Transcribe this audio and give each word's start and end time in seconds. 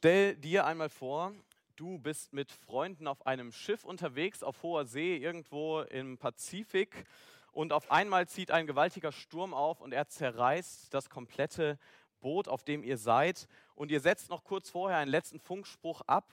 Stell 0.00 0.36
dir 0.36 0.64
einmal 0.64 0.90
vor, 0.90 1.34
du 1.74 1.98
bist 1.98 2.32
mit 2.32 2.52
Freunden 2.52 3.08
auf 3.08 3.26
einem 3.26 3.50
Schiff 3.50 3.82
unterwegs 3.82 4.44
auf 4.44 4.62
hoher 4.62 4.86
See 4.86 5.16
irgendwo 5.16 5.80
im 5.80 6.18
Pazifik 6.18 7.04
und 7.50 7.72
auf 7.72 7.90
einmal 7.90 8.28
zieht 8.28 8.52
ein 8.52 8.68
gewaltiger 8.68 9.10
Sturm 9.10 9.52
auf 9.52 9.80
und 9.80 9.92
er 9.92 10.06
zerreißt 10.06 10.94
das 10.94 11.10
komplette 11.10 11.80
Boot, 12.20 12.46
auf 12.46 12.62
dem 12.62 12.84
ihr 12.84 12.96
seid. 12.96 13.48
Und 13.74 13.90
ihr 13.90 13.98
setzt 13.98 14.30
noch 14.30 14.44
kurz 14.44 14.70
vorher 14.70 14.98
einen 14.98 15.10
letzten 15.10 15.40
Funkspruch 15.40 16.02
ab 16.02 16.32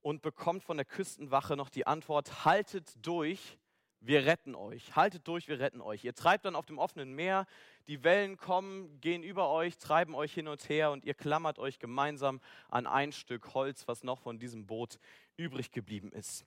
und 0.00 0.22
bekommt 0.22 0.64
von 0.64 0.78
der 0.78 0.86
Küstenwache 0.86 1.56
noch 1.56 1.68
die 1.68 1.86
Antwort, 1.86 2.46
haltet 2.46 2.94
durch, 3.02 3.58
wir 4.06 4.26
retten 4.26 4.54
euch. 4.54 4.94
Haltet 4.96 5.26
durch, 5.26 5.48
wir 5.48 5.58
retten 5.58 5.80
euch. 5.80 6.04
Ihr 6.04 6.14
treibt 6.14 6.44
dann 6.44 6.56
auf 6.56 6.66
dem 6.66 6.78
offenen 6.78 7.14
Meer, 7.14 7.46
die 7.86 8.04
Wellen 8.04 8.36
kommen, 8.36 9.00
gehen 9.00 9.22
über 9.22 9.50
euch, 9.50 9.78
treiben 9.78 10.14
euch 10.14 10.32
hin 10.32 10.48
und 10.48 10.68
her 10.68 10.90
und 10.90 11.04
ihr 11.04 11.14
klammert 11.14 11.58
euch 11.58 11.78
gemeinsam 11.78 12.40
an 12.68 12.86
ein 12.86 13.12
Stück 13.12 13.54
Holz, 13.54 13.88
was 13.88 14.04
noch 14.04 14.20
von 14.20 14.38
diesem 14.38 14.66
Boot 14.66 14.98
übrig 15.36 15.70
geblieben 15.70 16.12
ist. 16.12 16.44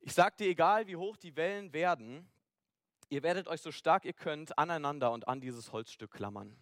Ich 0.00 0.14
sagte, 0.14 0.44
egal 0.44 0.86
wie 0.86 0.96
hoch 0.96 1.16
die 1.16 1.36
Wellen 1.36 1.72
werden, 1.72 2.28
ihr 3.08 3.22
werdet 3.22 3.48
euch 3.48 3.60
so 3.60 3.72
stark 3.72 4.04
ihr 4.04 4.12
könnt 4.12 4.58
aneinander 4.58 5.12
und 5.12 5.28
an 5.28 5.40
dieses 5.40 5.72
Holzstück 5.72 6.12
klammern. 6.12 6.56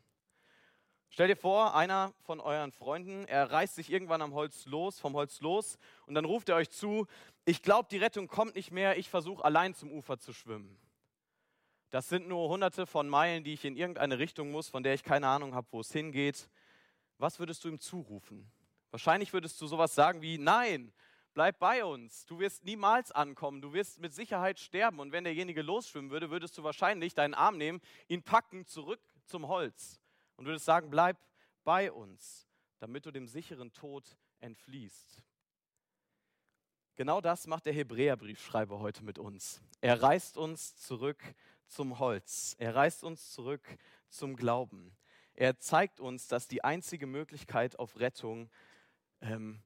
Stell 1.10 1.28
dir 1.28 1.36
vor, 1.36 1.74
einer 1.74 2.12
von 2.22 2.40
euren 2.40 2.72
Freunden, 2.72 3.24
er 3.26 3.50
reißt 3.50 3.74
sich 3.74 3.90
irgendwann 3.90 4.22
am 4.22 4.34
Holz 4.34 4.66
los, 4.66 5.00
vom 5.00 5.14
Holz 5.14 5.40
los 5.40 5.78
und 6.06 6.14
dann 6.14 6.24
ruft 6.24 6.48
er 6.48 6.56
euch 6.56 6.70
zu, 6.70 7.06
ich 7.44 7.62
glaube, 7.62 7.88
die 7.90 7.98
Rettung 7.98 8.28
kommt 8.28 8.56
nicht 8.56 8.70
mehr, 8.70 8.98
ich 8.98 9.08
versuche 9.08 9.44
allein 9.44 9.74
zum 9.74 9.90
Ufer 9.92 10.18
zu 10.18 10.32
schwimmen. 10.32 10.78
Das 11.90 12.08
sind 12.08 12.28
nur 12.28 12.48
hunderte 12.48 12.86
von 12.86 13.08
Meilen, 13.08 13.44
die 13.44 13.54
ich 13.54 13.64
in 13.64 13.76
irgendeine 13.76 14.18
Richtung 14.18 14.50
muss, 14.50 14.68
von 14.68 14.82
der 14.82 14.94
ich 14.94 15.04
keine 15.04 15.28
Ahnung 15.28 15.54
habe, 15.54 15.68
wo 15.70 15.80
es 15.80 15.92
hingeht. 15.92 16.50
Was 17.18 17.38
würdest 17.38 17.64
du 17.64 17.68
ihm 17.68 17.78
zurufen? 17.78 18.50
Wahrscheinlich 18.90 19.32
würdest 19.32 19.60
du 19.60 19.66
sowas 19.66 19.94
sagen 19.94 20.20
wie, 20.20 20.36
nein, 20.36 20.92
bleib 21.32 21.58
bei 21.58 21.84
uns, 21.84 22.26
du 22.26 22.40
wirst 22.40 22.64
niemals 22.64 23.12
ankommen, 23.12 23.62
du 23.62 23.72
wirst 23.72 24.00
mit 24.00 24.12
Sicherheit 24.12 24.58
sterben 24.58 24.98
und 24.98 25.12
wenn 25.12 25.24
derjenige 25.24 25.62
losschwimmen 25.62 26.10
würde, 26.10 26.30
würdest 26.30 26.58
du 26.58 26.64
wahrscheinlich 26.64 27.14
deinen 27.14 27.34
Arm 27.34 27.56
nehmen, 27.56 27.80
ihn 28.08 28.22
packen, 28.22 28.66
zurück 28.66 29.00
zum 29.24 29.48
Holz 29.48 30.00
und 30.36 30.46
würdest 30.46 30.64
sagen, 30.64 30.90
bleib 30.90 31.18
bei 31.64 31.90
uns, 31.90 32.48
damit 32.78 33.06
du 33.06 33.10
dem 33.10 33.26
sicheren 33.26 33.72
Tod 33.72 34.16
entfliehst. 34.40 35.22
Genau 36.94 37.20
das 37.20 37.46
macht 37.46 37.66
der 37.66 37.74
Hebräerbriefschreiber 37.74 38.78
heute 38.78 39.04
mit 39.04 39.18
uns. 39.18 39.60
Er 39.80 40.00
reißt 40.00 40.38
uns 40.38 40.76
zurück 40.76 41.22
zum 41.66 41.98
Holz. 41.98 42.54
Er 42.58 42.74
reißt 42.74 43.04
uns 43.04 43.32
zurück 43.32 43.76
zum 44.08 44.36
Glauben. 44.36 44.96
Er 45.34 45.58
zeigt 45.58 46.00
uns, 46.00 46.28
dass 46.28 46.48
die 46.48 46.64
einzige 46.64 47.06
Möglichkeit 47.06 47.78
auf 47.78 47.98
Rettung, 47.98 48.50
ähm, 49.20 49.62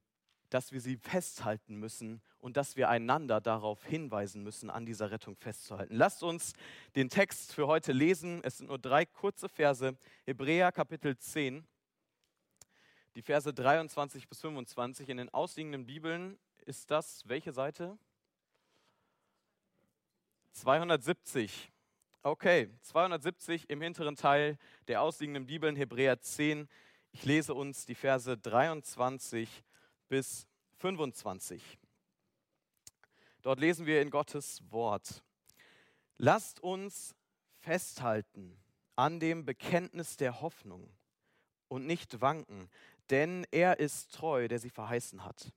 dass 0.51 0.73
wir 0.73 0.81
sie 0.81 0.97
festhalten 0.97 1.77
müssen 1.77 2.21
und 2.39 2.57
dass 2.57 2.77
wir 2.77 2.89
einander 2.89 3.41
darauf 3.41 3.85
hinweisen 3.85 4.43
müssen, 4.43 4.69
an 4.69 4.85
dieser 4.85 5.11
Rettung 5.11 5.37
festzuhalten. 5.37 5.95
Lasst 5.95 6.23
uns 6.23 6.53
den 6.97 7.09
Text 7.09 7.55
für 7.55 7.67
heute 7.67 7.93
lesen. 7.93 8.41
Es 8.43 8.59
sind 8.59 8.67
nur 8.67 8.79
drei 8.79 9.07
kurze 9.07 9.49
Verse. 9.49 9.97
Hebräer 10.27 10.73
Kapitel 10.73 11.17
10, 11.17 11.67
die 13.15 13.23
Verse 13.23 13.53
23 13.53 14.29
bis 14.29 14.41
25. 14.41 15.09
In 15.09 15.17
den 15.19 15.29
ausliegenden 15.31 15.87
Bibeln 15.87 16.39
ist 16.67 16.91
das 16.91 17.23
welche 17.27 17.53
Seite? 17.53 17.97
270. 20.53 21.73
Okay, 22.23 22.69
270 22.83 23.71
im 23.71 23.81
hinteren 23.81 24.17
Teil 24.17 24.59
der 24.89 25.01
ausliegenden 25.01 25.47
Bibeln, 25.47 25.75
Hebräer 25.77 26.21
10. 26.21 26.69
Ich 27.13 27.25
lese 27.25 27.55
uns 27.55 27.87
die 27.87 27.95
Verse 27.95 28.37
23 28.37 29.65
bis 30.11 30.49
25. 30.79 31.79
Dort 33.43 33.61
lesen 33.61 33.87
wir 33.87 34.03
in 34.03 34.11
Gottes 34.11 34.61
Wort. 34.71 35.23
Lasst 36.19 36.61
uns 36.61 37.15
festhalten 37.61 38.61
an 38.97 39.21
dem 39.21 39.45
Bekenntnis 39.45 40.17
der 40.17 40.41
Hoffnung 40.41 40.93
und 41.69 41.87
nicht 41.87 42.21
wanken, 42.21 42.69
denn 43.09 43.47
er 43.53 43.79
ist 43.79 44.13
treu, 44.13 44.49
der 44.49 44.59
sie 44.59 44.69
verheißen 44.69 45.25
hat. 45.25 45.53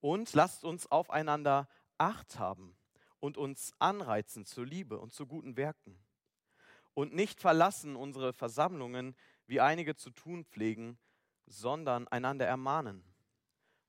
Und 0.00 0.32
lasst 0.32 0.64
uns 0.64 0.86
aufeinander 0.86 1.68
Acht 1.98 2.38
haben 2.38 2.76
und 3.18 3.36
uns 3.36 3.72
anreizen 3.80 4.46
zur 4.46 4.64
Liebe 4.64 5.00
und 5.00 5.12
zu 5.12 5.26
guten 5.26 5.56
Werken. 5.56 5.98
Und 6.94 7.14
nicht 7.14 7.40
verlassen 7.40 7.96
unsere 7.96 8.32
Versammlungen, 8.32 9.16
wie 9.46 9.60
einige 9.60 9.96
zu 9.96 10.10
tun 10.10 10.44
pflegen, 10.44 10.98
sondern 11.46 12.06
einander 12.08 12.46
ermahnen. 12.46 13.09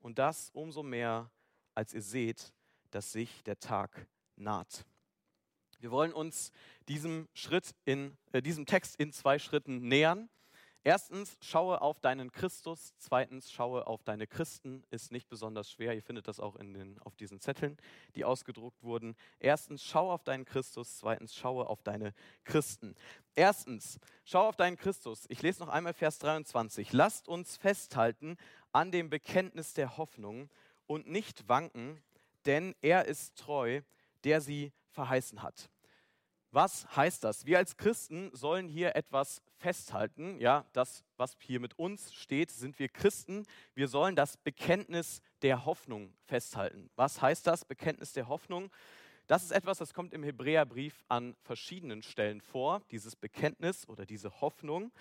Und 0.01 0.19
das 0.19 0.49
umso 0.53 0.83
mehr, 0.83 1.31
als 1.73 1.93
ihr 1.93 2.01
seht, 2.01 2.53
dass 2.89 3.11
sich 3.11 3.43
der 3.43 3.59
Tag 3.59 4.07
naht. 4.35 4.85
Wir 5.79 5.91
wollen 5.91 6.13
uns 6.13 6.51
diesem 6.87 7.27
Schritt 7.33 7.73
in 7.85 8.17
äh, 8.31 8.41
diesem 8.41 8.65
Text 8.65 8.95
in 8.97 9.11
zwei 9.13 9.39
Schritten 9.39 9.87
nähern. 9.87 10.29
Erstens, 10.83 11.37
schaue 11.41 11.79
auf 11.81 11.99
deinen 11.99 12.31
Christus. 12.31 12.95
Zweitens, 12.97 13.51
schaue 13.51 13.85
auf 13.85 14.03
deine 14.03 14.25
Christen. 14.25 14.83
Ist 14.89 15.11
nicht 15.11 15.29
besonders 15.29 15.69
schwer. 15.69 15.93
Ihr 15.93 16.01
findet 16.01 16.27
das 16.27 16.39
auch 16.39 16.55
in 16.55 16.73
den, 16.73 16.99
auf 16.99 17.15
diesen 17.15 17.39
Zetteln, 17.39 17.77
die 18.15 18.25
ausgedruckt 18.25 18.81
wurden. 18.81 19.15
Erstens, 19.37 19.83
schaue 19.83 20.11
auf 20.11 20.23
deinen 20.23 20.43
Christus. 20.43 20.97
Zweitens, 20.97 21.35
schaue 21.35 21.67
auf 21.67 21.83
deine 21.83 22.13
Christen. 22.45 22.95
Erstens, 23.35 23.99
schaue 24.25 24.47
auf 24.47 24.55
deinen 24.55 24.75
Christus. 24.75 25.25
Ich 25.29 25.43
lese 25.43 25.59
noch 25.59 25.69
einmal 25.69 25.93
Vers 25.93 26.17
23. 26.17 26.93
Lasst 26.93 27.27
uns 27.27 27.57
festhalten 27.57 28.37
an 28.71 28.91
dem 28.91 29.09
Bekenntnis 29.09 29.73
der 29.73 29.97
Hoffnung 29.97 30.49
und 30.87 31.07
nicht 31.07 31.47
wanken, 31.47 32.01
denn 32.45 32.75
er 32.81 33.05
ist 33.05 33.37
treu, 33.37 33.81
der 34.23 34.41
sie 34.41 34.71
verheißen 34.89 35.41
hat. 35.41 35.69
Was 36.51 36.85
heißt 36.97 37.23
das? 37.23 37.45
Wir 37.45 37.59
als 37.59 37.77
Christen 37.77 38.29
sollen 38.33 38.67
hier 38.67 38.95
etwas 38.95 39.41
festhalten. 39.55 40.37
Ja, 40.41 40.65
das, 40.73 41.03
was 41.15 41.37
hier 41.39 41.61
mit 41.61 41.79
uns 41.79 42.13
steht, 42.13 42.51
sind 42.51 42.77
wir 42.77 42.89
Christen. 42.89 43.45
Wir 43.73 43.87
sollen 43.87 44.17
das 44.17 44.35
Bekenntnis 44.35 45.21
der 45.43 45.63
Hoffnung 45.65 46.13
festhalten. 46.25 46.89
Was 46.97 47.21
heißt 47.21 47.47
das 47.47 47.63
Bekenntnis 47.63 48.11
der 48.11 48.27
Hoffnung? 48.27 48.69
Das 49.27 49.43
ist 49.43 49.51
etwas, 49.51 49.77
das 49.77 49.93
kommt 49.93 50.13
im 50.13 50.23
Hebräerbrief 50.23 51.05
an 51.07 51.37
verschiedenen 51.43 52.03
Stellen 52.03 52.41
vor, 52.41 52.81
dieses 52.91 53.15
Bekenntnis 53.15 53.87
oder 53.87 54.05
diese 54.05 54.41
Hoffnung. 54.41 54.91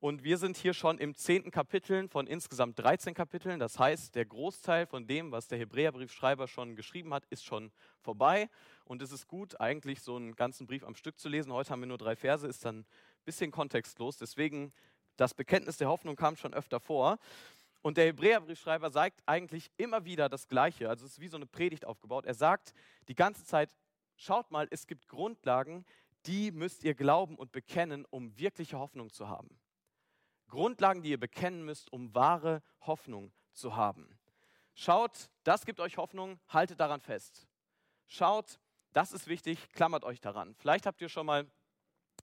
Und 0.00 0.24
wir 0.24 0.38
sind 0.38 0.56
hier 0.56 0.72
schon 0.72 0.96
im 0.96 1.14
zehnten 1.14 1.50
Kapitel 1.50 2.08
von 2.08 2.26
insgesamt 2.26 2.78
13 2.78 3.12
Kapiteln. 3.12 3.60
Das 3.60 3.78
heißt, 3.78 4.14
der 4.14 4.24
Großteil 4.24 4.86
von 4.86 5.06
dem, 5.06 5.30
was 5.30 5.46
der 5.46 5.58
Hebräerbriefschreiber 5.58 6.48
schon 6.48 6.74
geschrieben 6.74 7.12
hat, 7.12 7.26
ist 7.26 7.44
schon 7.44 7.70
vorbei. 8.00 8.48
Und 8.86 9.02
es 9.02 9.12
ist 9.12 9.28
gut, 9.28 9.60
eigentlich 9.60 10.00
so 10.00 10.16
einen 10.16 10.34
ganzen 10.34 10.66
Brief 10.66 10.84
am 10.84 10.94
Stück 10.94 11.18
zu 11.18 11.28
lesen. 11.28 11.52
Heute 11.52 11.68
haben 11.68 11.80
wir 11.80 11.86
nur 11.86 11.98
drei 11.98 12.16
Verse, 12.16 12.46
ist 12.46 12.64
dann 12.64 12.78
ein 12.78 12.86
bisschen 13.26 13.50
kontextlos. 13.50 14.16
Deswegen, 14.16 14.72
das 15.18 15.34
Bekenntnis 15.34 15.76
der 15.76 15.90
Hoffnung 15.90 16.16
kam 16.16 16.34
schon 16.34 16.54
öfter 16.54 16.80
vor. 16.80 17.18
Und 17.82 17.98
der 17.98 18.06
Hebräerbriefschreiber 18.06 18.88
sagt 18.88 19.22
eigentlich 19.26 19.70
immer 19.76 20.06
wieder 20.06 20.30
das 20.30 20.48
Gleiche. 20.48 20.88
Also 20.88 21.04
es 21.04 21.12
ist 21.12 21.20
wie 21.20 21.28
so 21.28 21.36
eine 21.36 21.46
Predigt 21.46 21.84
aufgebaut. 21.84 22.24
Er 22.24 22.32
sagt 22.32 22.72
die 23.08 23.14
ganze 23.14 23.44
Zeit, 23.44 23.76
schaut 24.16 24.50
mal, 24.50 24.66
es 24.70 24.86
gibt 24.86 25.08
Grundlagen, 25.08 25.84
die 26.24 26.52
müsst 26.52 26.84
ihr 26.84 26.94
glauben 26.94 27.36
und 27.36 27.52
bekennen, 27.52 28.06
um 28.08 28.38
wirkliche 28.38 28.78
Hoffnung 28.78 29.12
zu 29.12 29.28
haben. 29.28 29.60
Grundlagen, 30.50 31.02
die 31.02 31.10
ihr 31.10 31.20
bekennen 31.20 31.64
müsst, 31.64 31.92
um 31.92 32.14
wahre 32.14 32.62
Hoffnung 32.82 33.32
zu 33.52 33.76
haben. 33.76 34.18
Schaut, 34.74 35.30
das 35.44 35.64
gibt 35.64 35.80
euch 35.80 35.96
Hoffnung, 35.96 36.38
haltet 36.48 36.80
daran 36.80 37.00
fest. 37.00 37.46
Schaut, 38.06 38.58
das 38.92 39.12
ist 39.12 39.26
wichtig, 39.26 39.70
klammert 39.72 40.04
euch 40.04 40.20
daran. 40.20 40.54
Vielleicht 40.54 40.86
habt 40.86 41.00
ihr 41.00 41.08
schon 41.08 41.26
mal 41.26 41.46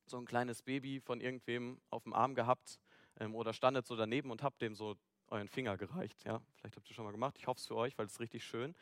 so 0.06 0.18
ein 0.18 0.26
kleines 0.26 0.62
Baby 0.62 1.00
von 1.00 1.22
irgendwem 1.22 1.80
auf 1.90 2.04
dem 2.04 2.14
Arm 2.14 2.36
gehabt 2.36 2.80
ähm, 3.20 3.36
oder 3.36 3.54
standet 3.54 3.86
so 3.86 3.96
daneben 3.96 4.32
und 4.32 4.44
habt 4.44 4.62
dem 4.62 4.76
so 4.76 4.96
euren 5.30 5.48
Finger 5.48 5.78
gereicht. 5.78 6.24
Ja, 6.26 6.42
vielleicht 6.56 6.76
habt 6.76 6.90
ihr 6.90 6.96
schon 6.96 7.06
mal 7.06 7.12
gemacht. 7.12 7.36
Ich 7.38 7.48
hoffe 7.48 7.60
es 7.60 7.68
für 7.68 7.76
euch, 7.76 7.98
weil 7.98 8.06
es 8.06 8.20
richtig 8.20 8.44
schön. 8.44 8.76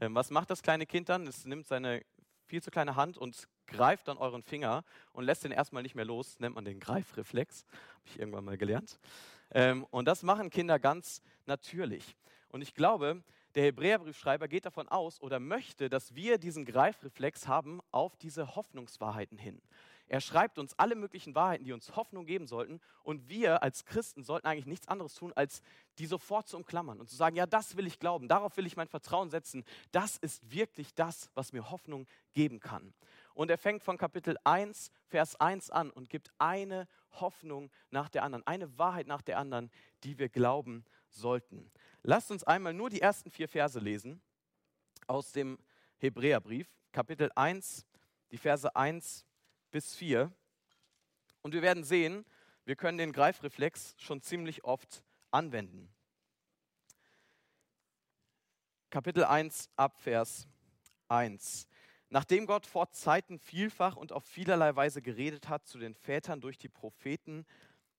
Ähm, 0.00 0.14
was 0.14 0.30
macht 0.30 0.50
das 0.50 0.62
kleine 0.62 0.86
Kind 0.86 1.08
dann? 1.08 1.26
Es 1.26 1.44
nimmt 1.44 1.66
seine 1.66 2.04
viel 2.46 2.62
zu 2.62 2.70
kleine 2.70 2.96
Hand 2.96 3.18
und 3.18 3.48
greift 3.72 4.08
dann 4.08 4.18
euren 4.18 4.42
Finger 4.42 4.84
und 5.12 5.24
lässt 5.24 5.44
den 5.44 5.52
erstmal 5.52 5.82
nicht 5.82 5.94
mehr 5.94 6.04
los. 6.04 6.38
Nennt 6.38 6.54
man 6.54 6.64
den 6.64 6.80
Greifreflex. 6.80 7.64
Habe 7.70 8.06
ich 8.06 8.18
irgendwann 8.18 8.44
mal 8.44 8.56
gelernt. 8.56 8.98
Ähm, 9.50 9.84
und 9.90 10.06
das 10.06 10.22
machen 10.22 10.50
Kinder 10.50 10.78
ganz 10.78 11.22
natürlich. 11.46 12.16
Und 12.48 12.62
ich 12.62 12.74
glaube, 12.74 13.22
der 13.54 13.64
Hebräerbriefschreiber 13.64 14.48
geht 14.48 14.66
davon 14.66 14.88
aus 14.88 15.20
oder 15.20 15.38
möchte, 15.40 15.90
dass 15.90 16.14
wir 16.14 16.38
diesen 16.38 16.64
Greifreflex 16.64 17.48
haben 17.48 17.80
auf 17.90 18.16
diese 18.16 18.54
Hoffnungswahrheiten 18.54 19.38
hin. 19.38 19.60
Er 20.12 20.20
schreibt 20.20 20.58
uns 20.58 20.78
alle 20.78 20.94
möglichen 20.94 21.34
Wahrheiten, 21.34 21.64
die 21.64 21.72
uns 21.72 21.96
Hoffnung 21.96 22.26
geben 22.26 22.46
sollten. 22.46 22.80
Und 23.02 23.30
wir 23.30 23.62
als 23.62 23.86
Christen 23.86 24.24
sollten 24.24 24.46
eigentlich 24.46 24.66
nichts 24.66 24.88
anderes 24.88 25.14
tun, 25.14 25.32
als 25.34 25.62
die 25.98 26.04
sofort 26.04 26.48
zu 26.48 26.58
umklammern 26.58 27.00
und 27.00 27.08
zu 27.08 27.16
sagen, 27.16 27.34
ja, 27.34 27.46
das 27.46 27.76
will 27.76 27.86
ich 27.86 27.98
glauben, 27.98 28.28
darauf 28.28 28.56
will 28.58 28.66
ich 28.66 28.76
mein 28.76 28.88
Vertrauen 28.88 29.30
setzen. 29.30 29.64
Das 29.90 30.18
ist 30.18 30.50
wirklich 30.50 30.94
das, 30.94 31.30
was 31.34 31.52
mir 31.54 31.70
Hoffnung 31.70 32.06
geben 32.34 32.60
kann. 32.60 32.92
Und 33.34 33.50
er 33.50 33.58
fängt 33.58 33.82
von 33.82 33.98
Kapitel 33.98 34.36
1, 34.44 34.90
Vers 35.06 35.36
1 35.40 35.70
an 35.70 35.90
und 35.90 36.10
gibt 36.10 36.30
eine 36.38 36.86
Hoffnung 37.12 37.70
nach 37.90 38.08
der 38.08 38.22
anderen, 38.24 38.46
eine 38.46 38.78
Wahrheit 38.78 39.06
nach 39.06 39.22
der 39.22 39.38
anderen, 39.38 39.70
die 40.04 40.18
wir 40.18 40.28
glauben 40.28 40.84
sollten. 41.08 41.70
Lasst 42.02 42.30
uns 42.30 42.44
einmal 42.44 42.74
nur 42.74 42.90
die 42.90 43.00
ersten 43.00 43.30
vier 43.30 43.48
Verse 43.48 43.78
lesen 43.78 44.20
aus 45.06 45.32
dem 45.32 45.58
Hebräerbrief, 45.98 46.68
Kapitel 46.92 47.30
1, 47.34 47.86
die 48.30 48.38
Verse 48.38 48.74
1 48.74 49.24
bis 49.70 49.94
4. 49.94 50.32
Und 51.42 51.54
wir 51.54 51.62
werden 51.62 51.84
sehen, 51.84 52.24
wir 52.64 52.76
können 52.76 52.98
den 52.98 53.12
Greifreflex 53.12 53.94
schon 53.98 54.22
ziemlich 54.22 54.64
oft 54.64 55.04
anwenden. 55.30 55.92
Kapitel 58.90 59.24
1 59.24 59.70
ab 59.76 59.98
Vers 60.00 60.46
1. 61.08 61.66
Nachdem 62.12 62.44
Gott 62.44 62.66
vor 62.66 62.90
Zeiten 62.90 63.38
vielfach 63.38 63.96
und 63.96 64.12
auf 64.12 64.22
vielerlei 64.26 64.76
Weise 64.76 65.00
geredet 65.00 65.48
hat 65.48 65.66
zu 65.66 65.78
den 65.78 65.94
Vätern 65.94 66.42
durch 66.42 66.58
die 66.58 66.68
Propheten, 66.68 67.46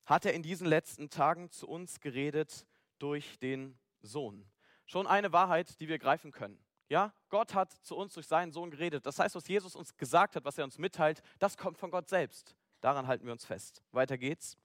hat 0.05 0.23
er 0.25 0.35
in 0.35 0.43
diesen 0.43 0.67
letzten 0.67 1.09
Tagen 1.09 1.49
zu 1.49 1.67
uns 1.67 1.99
geredet 1.99 2.67
durch 2.99 3.39
den 3.39 3.75
Sohn. 4.03 4.45
Schon 4.85 5.07
eine 5.07 5.33
Wahrheit, 5.33 5.79
die 5.79 5.87
wir 5.87 5.97
greifen 5.97 6.31
können. 6.31 6.63
Ja, 6.89 7.11
Gott 7.29 7.55
hat 7.55 7.71
zu 7.71 7.95
uns 7.95 8.13
durch 8.13 8.27
seinen 8.27 8.51
Sohn 8.51 8.69
geredet. 8.69 9.03
Das 9.07 9.17
heißt, 9.17 9.33
was 9.33 9.47
Jesus 9.47 9.75
uns 9.75 9.97
gesagt 9.97 10.35
hat, 10.35 10.45
was 10.45 10.59
er 10.59 10.65
uns 10.65 10.77
mitteilt, 10.77 11.23
das 11.39 11.57
kommt 11.57 11.79
von 11.79 11.89
Gott 11.89 12.07
selbst. 12.07 12.55
Daran 12.81 13.07
halten 13.07 13.25
wir 13.25 13.33
uns 13.33 13.45
fest. 13.45 13.81
Weiter 13.91 14.19
geht's. 14.19 14.59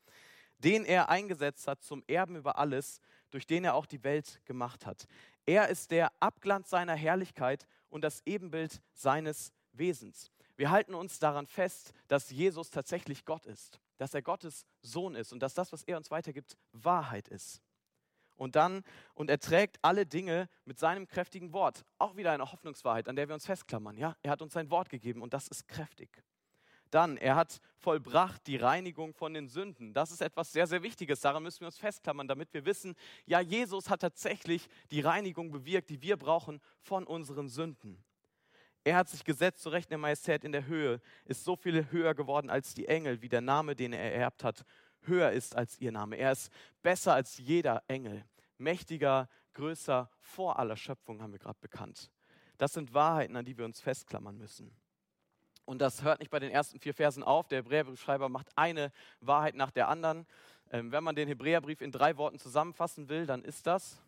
Den 0.59 0.85
er 0.85 1.09
eingesetzt 1.09 1.67
hat 1.67 1.83
zum 1.83 2.05
Erben 2.06 2.37
über 2.37 2.59
alles, 2.59 3.00
durch 3.31 3.47
den 3.47 3.65
er 3.65 3.77
auch 3.77 3.87
die 3.87 4.05
Welt 4.05 4.43
gemacht 4.45 4.85
hat. 4.85 5.06
Er 5.47 5.69
ist 5.69 5.91
der 5.91 6.12
Abglanz 6.21 6.69
seiner 6.69 6.97
Herrlichkeit 6.97 7.67
und 7.90 8.02
das 8.02 8.23
Ebenbild 8.26 8.81
seines 8.94 9.52
Wesens. 9.73 10.31
Wir 10.56 10.70
halten 10.70 10.94
uns 10.94 11.19
daran 11.19 11.46
fest, 11.46 11.93
dass 12.08 12.31
Jesus 12.31 12.70
tatsächlich 12.70 13.25
Gott 13.25 13.46
ist, 13.46 13.81
dass 13.96 14.14
er 14.14 14.23
Gottes 14.23 14.67
Sohn 14.82 15.14
ist 15.14 15.32
und 15.32 15.40
dass 15.40 15.55
das, 15.55 15.73
was 15.73 15.85
er 15.85 15.96
uns 15.96 16.11
weitergibt, 16.11 16.56
Wahrheit 16.73 17.29
ist. 17.29 17.62
Und 18.37 18.55
dann, 18.55 18.85
und 19.14 19.31
er 19.31 19.40
trägt 19.40 19.79
alle 19.82 20.06
Dinge 20.06 20.49
mit 20.64 20.79
seinem 20.79 21.06
kräftigen 21.08 21.52
Wort. 21.52 21.85
Auch 21.99 22.17
wieder 22.17 22.32
eine 22.32 22.50
Hoffnungswahrheit, 22.50 23.08
an 23.08 23.17
der 23.17 23.29
wir 23.29 23.35
uns 23.35 23.46
festklammern. 23.46 23.96
Ja, 23.96 24.17
er 24.23 24.31
hat 24.31 24.43
uns 24.43 24.52
sein 24.52 24.70
Wort 24.70 24.88
gegeben 24.88 25.23
und 25.23 25.35
das 25.35 25.49
ist 25.49 25.67
kräftig. 25.67 26.23
Dann, 26.90 27.17
er 27.17 27.37
hat 27.37 27.61
vollbracht 27.76 28.46
die 28.46 28.56
Reinigung 28.56 29.14
von 29.14 29.35
den 29.35 29.49
Sünden. 29.49 29.93
Das 29.93 30.11
ist 30.11 30.20
etwas 30.20 30.52
sehr, 30.52 30.67
sehr 30.67 30.82
Wichtiges. 30.82 31.20
Daran 31.20 31.43
müssen 31.43 31.61
wir 31.61 31.67
uns 31.67 31.79
festklammern, 31.79 32.29
damit 32.29 32.52
wir 32.52 32.64
wissen, 32.64 32.94
ja, 33.26 33.40
Jesus 33.40 33.90
hat 33.90 34.00
tatsächlich 34.00 34.69
die 34.90 35.00
Reinigung 35.00 35.50
bewirkt, 35.50 35.90
die 35.90 36.02
wir 36.02 36.17
brauchen 36.17 36.61
von 36.81 37.06
unseren 37.06 37.49
Sünden. 37.49 38.02
Er 38.85 38.96
hat 38.96 39.08
sich 39.08 39.25
gesetzt 39.25 39.62
zu 39.62 39.69
Recht 39.69 39.90
der 39.90 39.99
Majestät 39.99 40.44
in 40.44 40.52
der 40.52 40.67
Höhe, 40.67 41.00
ist 41.25 41.44
so 41.44 41.56
viel 41.56 41.90
höher 41.90 42.14
geworden 42.14 42.49
als 42.49 42.75
die 42.75 42.87
Engel, 42.87 43.20
wie 43.20 43.29
der 43.29 43.43
Name, 43.43 43.76
den 43.76 43.93
er 43.93 44.12
ererbt 44.12 44.44
hat, 44.44 44.64
höher 45.02 45.31
ist 45.31 45.55
als 45.55 45.79
ihr 45.79 45.93
Name. 45.93 46.17
Er 46.17 46.32
ist 46.32 46.50
besser 46.82 47.14
als 47.14 47.38
jeder 47.38 47.82
Engel, 47.88 48.25
mächtiger, 48.56 49.29
größer, 49.55 50.11
vor 50.20 50.58
aller 50.58 50.76
Schöpfung 50.76 51.20
haben 51.20 51.32
wir 51.32 51.38
gerade 51.38 51.58
bekannt. 51.61 52.11
Das 52.56 52.73
sind 52.73 52.94
Wahrheiten, 52.94 53.37
an 53.37 53.44
die 53.44 53.56
wir 53.58 53.64
uns 53.64 53.81
festklammern 53.81 54.37
müssen. 54.37 54.75
Und 55.69 55.81
das 55.81 56.03
hört 56.03 56.20
nicht 56.20 56.31
bei 56.31 56.38
den 56.38 56.50
ersten 56.50 56.81
vier 56.81 56.94
Versen 56.94 57.23
auf. 57.23 57.47
Der 57.47 57.59
Hebräerbriefschreiber 57.59 58.31
macht 58.31 58.49
eine 58.56 58.91
Wahrheit 59.20 59.55
nach 59.55 59.70
der 59.70 59.88
anderen. 59.88 60.26
Ähm, 60.70 60.93
wenn 60.93 61.05
man 61.05 61.15
den 61.15 61.29
Hebräerbrief 61.29 61.82
in 61.82 61.93
drei 61.93 62.17
Worten 62.17 62.38
zusammenfassen 62.38 63.11
will, 63.11 63.26
dann 63.26 63.44
ist 63.44 63.67
das, 63.67 64.00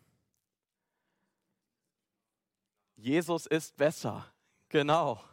Jesus 2.95 3.45
ist 3.45 3.77
besser. 3.77 4.25
Genau. 4.69 5.23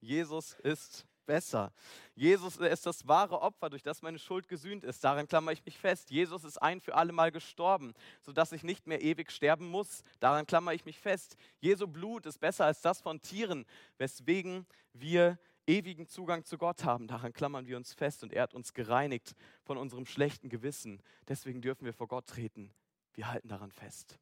Jesus 0.00 0.52
ist 0.52 1.06
besser. 1.24 1.72
Jesus 2.14 2.58
ist 2.58 2.84
das 2.84 3.08
wahre 3.08 3.40
Opfer, 3.40 3.70
durch 3.70 3.82
das 3.82 4.02
meine 4.02 4.18
Schuld 4.18 4.48
gesühnt 4.48 4.84
ist. 4.84 5.02
Daran 5.02 5.28
klammer 5.28 5.52
ich 5.52 5.64
mich 5.64 5.78
fest. 5.78 6.10
Jesus 6.10 6.44
ist 6.44 6.60
ein 6.60 6.82
für 6.82 6.94
alle 6.94 7.12
Mal 7.12 7.32
gestorben, 7.32 7.94
sodass 8.20 8.52
ich 8.52 8.64
nicht 8.64 8.86
mehr 8.86 9.00
ewig 9.00 9.30
sterben 9.30 9.66
muss. 9.66 10.02
Daran 10.18 10.46
klammer 10.46 10.74
ich 10.74 10.84
mich 10.84 10.98
fest. 10.98 11.36
Jesu 11.58 11.86
Blut 11.86 12.26
ist 12.26 12.38
besser 12.38 12.66
als 12.66 12.82
das 12.82 13.00
von 13.00 13.22
Tieren, 13.22 13.64
weswegen 13.96 14.66
wir 14.92 15.38
ewigen 15.70 16.06
Zugang 16.06 16.44
zu 16.44 16.58
Gott 16.58 16.84
haben. 16.84 17.06
Daran 17.06 17.32
klammern 17.32 17.66
wir 17.66 17.76
uns 17.76 17.92
fest 17.92 18.22
und 18.22 18.32
er 18.32 18.42
hat 18.42 18.54
uns 18.54 18.74
gereinigt 18.74 19.34
von 19.62 19.78
unserem 19.78 20.04
schlechten 20.04 20.48
Gewissen. 20.48 21.00
Deswegen 21.28 21.62
dürfen 21.62 21.84
wir 21.84 21.94
vor 21.94 22.08
Gott 22.08 22.26
treten. 22.26 22.72
Wir 23.14 23.28
halten 23.28 23.48
daran 23.48 23.70
fest. 23.70 24.18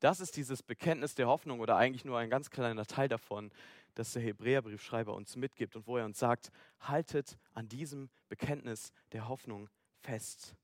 Das 0.00 0.20
ist 0.20 0.36
dieses 0.36 0.62
Bekenntnis 0.62 1.14
der 1.14 1.26
Hoffnung 1.26 1.60
oder 1.60 1.76
eigentlich 1.76 2.04
nur 2.04 2.18
ein 2.18 2.28
ganz 2.28 2.50
kleiner 2.50 2.84
Teil 2.84 3.08
davon, 3.08 3.50
das 3.94 4.12
der 4.12 4.22
Hebräerbriefschreiber 4.22 5.14
uns 5.14 5.36
mitgibt 5.36 5.74
und 5.74 5.86
wo 5.86 5.96
er 5.96 6.04
uns 6.04 6.18
sagt, 6.18 6.50
haltet 6.80 7.38
an 7.54 7.68
diesem 7.68 8.10
Bekenntnis 8.28 8.92
der 9.12 9.28
Hoffnung 9.28 9.70
fest. 10.00 10.54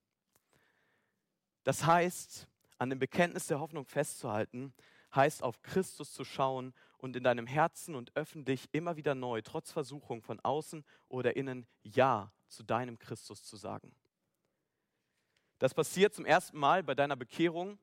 Das 1.65 1.87
heißt, 1.87 2.47
an 2.76 2.91
dem 2.91 2.99
Bekenntnis 2.99 3.47
der 3.47 3.61
Hoffnung 3.61 3.87
festzuhalten, 3.87 4.75
heißt 5.15 5.43
auf 5.43 5.62
Christus 5.62 6.12
zu 6.12 6.25
schauen 6.25 6.75
und 7.03 7.17
in 7.17 7.25
deinem 7.25 7.49
Herzen 7.49 7.97
und 7.97 8.17
öffentlich 8.17 8.69
immer 8.71 8.97
wieder 8.97 9.17
neu, 9.17 9.43
trotz 9.43 9.73
Versuchung 9.73 10.23
von 10.23 10.39
außen 10.41 10.85
oder 11.09 11.35
innen, 11.35 11.67
Ja 11.83 12.33
zu 12.47 12.63
deinem 12.63 12.97
Christus 12.97 13.43
zu 13.43 13.57
sagen. 13.57 13.93
Das 15.59 15.75
passiert 15.75 16.15
zum 16.15 16.25
ersten 16.25 16.57
Mal 16.57 16.85
bei 16.85 16.95
deiner 16.95 17.17
Bekehrung, 17.17 17.77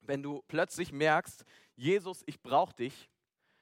wenn 0.00 0.22
du 0.22 0.44
plötzlich 0.46 0.92
merkst, 0.92 1.44
Jesus, 1.74 2.22
ich 2.26 2.40
brauche 2.40 2.72
dich. 2.74 3.10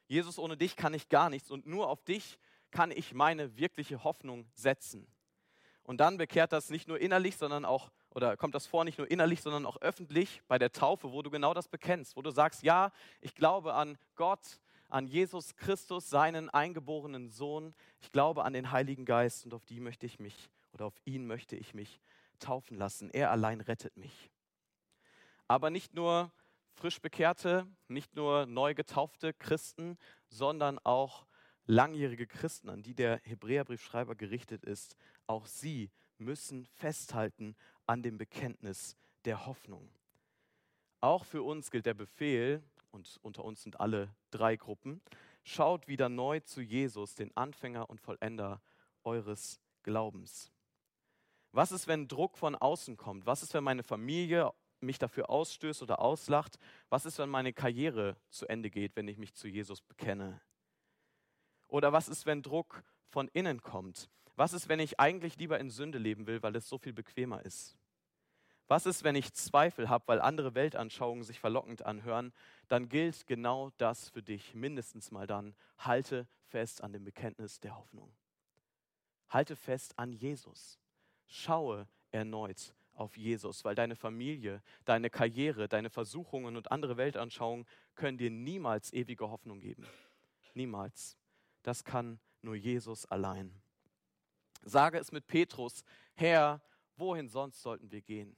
Jesus, 0.06 0.38
ohne 0.38 0.58
dich 0.58 0.76
kann 0.76 0.92
ich 0.92 1.08
gar 1.08 1.30
nichts 1.30 1.50
und 1.50 1.66
nur 1.66 1.88
auf 1.88 2.04
dich 2.04 2.38
kann 2.70 2.90
ich 2.90 3.14
meine 3.14 3.56
wirkliche 3.56 4.04
Hoffnung 4.04 4.46
setzen. 4.52 5.06
Und 5.82 5.98
dann 5.98 6.18
bekehrt 6.18 6.52
das 6.52 6.68
nicht 6.68 6.88
nur 6.88 7.00
innerlich, 7.00 7.38
sondern 7.38 7.64
auch 7.64 7.90
oder 8.10 8.36
kommt 8.36 8.54
das 8.54 8.66
vor, 8.66 8.84
nicht 8.84 8.98
nur 8.98 9.10
innerlich, 9.10 9.42
sondern 9.42 9.66
auch 9.66 9.80
öffentlich 9.80 10.42
bei 10.46 10.58
der 10.58 10.70
Taufe, 10.70 11.10
wo 11.10 11.22
du 11.22 11.30
genau 11.30 11.52
das 11.52 11.68
bekennst, 11.68 12.16
wo 12.16 12.22
du 12.22 12.30
sagst, 12.30 12.62
ja, 12.62 12.92
ich 13.20 13.34
glaube 13.34 13.74
an 13.74 13.98
Gott, 14.14 14.60
an 14.94 15.08
Jesus 15.08 15.56
Christus, 15.56 16.08
seinen 16.08 16.48
eingeborenen 16.50 17.28
Sohn, 17.28 17.74
ich 18.00 18.12
glaube 18.12 18.44
an 18.44 18.52
den 18.52 18.70
Heiligen 18.70 19.04
Geist 19.04 19.44
und 19.44 19.52
auf 19.52 19.64
die 19.64 19.80
möchte 19.80 20.06
ich 20.06 20.20
mich 20.20 20.48
oder 20.72 20.86
auf 20.86 20.94
ihn 21.04 21.26
möchte 21.26 21.56
ich 21.56 21.74
mich 21.74 22.00
taufen 22.38 22.78
lassen. 22.78 23.10
Er 23.10 23.32
allein 23.32 23.60
rettet 23.60 23.96
mich. 23.96 24.30
Aber 25.48 25.70
nicht 25.70 25.94
nur 25.94 26.30
frisch 26.74 27.00
bekehrte, 27.00 27.66
nicht 27.88 28.14
nur 28.14 28.46
neu 28.46 28.74
getaufte 28.74 29.32
Christen, 29.32 29.98
sondern 30.28 30.78
auch 30.84 31.26
langjährige 31.66 32.28
Christen, 32.28 32.68
an 32.68 32.84
die 32.84 32.94
der 32.94 33.20
Hebräerbriefschreiber 33.24 34.14
gerichtet 34.14 34.62
ist, 34.62 34.96
auch 35.26 35.46
sie 35.46 35.90
müssen 36.18 36.66
festhalten 36.66 37.56
an 37.86 38.04
dem 38.04 38.16
Bekenntnis 38.16 38.96
der 39.24 39.44
Hoffnung. 39.44 39.90
Auch 41.00 41.24
für 41.24 41.42
uns 41.42 41.72
gilt 41.72 41.86
der 41.86 41.94
Befehl, 41.94 42.62
und 42.94 43.18
unter 43.22 43.44
uns 43.44 43.62
sind 43.62 43.80
alle 43.80 44.14
drei 44.30 44.56
Gruppen, 44.56 45.02
schaut 45.42 45.88
wieder 45.88 46.08
neu 46.08 46.40
zu 46.40 46.62
Jesus, 46.62 47.14
den 47.14 47.36
Anfänger 47.36 47.90
und 47.90 48.00
Vollender 48.00 48.62
eures 49.02 49.60
Glaubens. 49.82 50.50
Was 51.52 51.72
ist, 51.72 51.86
wenn 51.86 52.08
Druck 52.08 52.38
von 52.38 52.54
außen 52.54 52.96
kommt? 52.96 53.26
Was 53.26 53.42
ist, 53.42 53.52
wenn 53.52 53.64
meine 53.64 53.82
Familie 53.82 54.52
mich 54.80 54.98
dafür 54.98 55.30
ausstößt 55.30 55.82
oder 55.82 56.00
auslacht? 56.00 56.58
Was 56.88 57.04
ist, 57.04 57.18
wenn 57.18 57.28
meine 57.28 57.52
Karriere 57.52 58.16
zu 58.30 58.46
Ende 58.46 58.70
geht, 58.70 58.96
wenn 58.96 59.08
ich 59.08 59.18
mich 59.18 59.34
zu 59.34 59.48
Jesus 59.48 59.82
bekenne? 59.82 60.40
Oder 61.68 61.92
was 61.92 62.08
ist, 62.08 62.26
wenn 62.26 62.42
Druck 62.42 62.82
von 63.08 63.28
innen 63.28 63.62
kommt? 63.62 64.08
Was 64.36 64.52
ist, 64.52 64.68
wenn 64.68 64.80
ich 64.80 64.98
eigentlich 64.98 65.36
lieber 65.36 65.60
in 65.60 65.70
Sünde 65.70 65.98
leben 65.98 66.26
will, 66.26 66.42
weil 66.42 66.56
es 66.56 66.68
so 66.68 66.78
viel 66.78 66.92
bequemer 66.92 67.44
ist? 67.44 67.76
Was 68.66 68.86
ist, 68.86 69.04
wenn 69.04 69.14
ich 69.14 69.34
Zweifel 69.34 69.88
habe, 69.88 70.08
weil 70.08 70.20
andere 70.20 70.54
Weltanschauungen 70.54 71.22
sich 71.22 71.38
verlockend 71.38 71.84
anhören? 71.84 72.32
Dann 72.68 72.88
gilt 72.88 73.26
genau 73.26 73.70
das 73.76 74.08
für 74.08 74.22
dich, 74.22 74.54
mindestens 74.54 75.10
mal 75.10 75.26
dann. 75.26 75.54
Halte 75.78 76.26
fest 76.46 76.82
an 76.82 76.92
dem 76.92 77.04
Bekenntnis 77.04 77.60
der 77.60 77.76
Hoffnung. 77.76 78.10
Halte 79.28 79.54
fest 79.54 79.98
an 79.98 80.12
Jesus. 80.12 80.78
Schaue 81.26 81.88
erneut 82.10 82.74
auf 82.94 83.16
Jesus, 83.16 83.64
weil 83.64 83.74
deine 83.74 83.96
Familie, 83.96 84.62
deine 84.84 85.10
Karriere, 85.10 85.68
deine 85.68 85.90
Versuchungen 85.90 86.56
und 86.56 86.70
andere 86.70 86.96
Weltanschauungen 86.96 87.66
können 87.94 88.18
dir 88.18 88.30
niemals 88.30 88.92
ewige 88.92 89.28
Hoffnung 89.28 89.60
geben. 89.60 89.86
Niemals. 90.54 91.18
Das 91.62 91.84
kann 91.84 92.20
nur 92.40 92.54
Jesus 92.54 93.04
allein. 93.06 93.52
Sage 94.62 94.98
es 94.98 95.12
mit 95.12 95.26
Petrus, 95.26 95.84
Herr, 96.14 96.62
wohin 96.96 97.28
sonst 97.28 97.60
sollten 97.60 97.90
wir 97.90 98.00
gehen? 98.00 98.36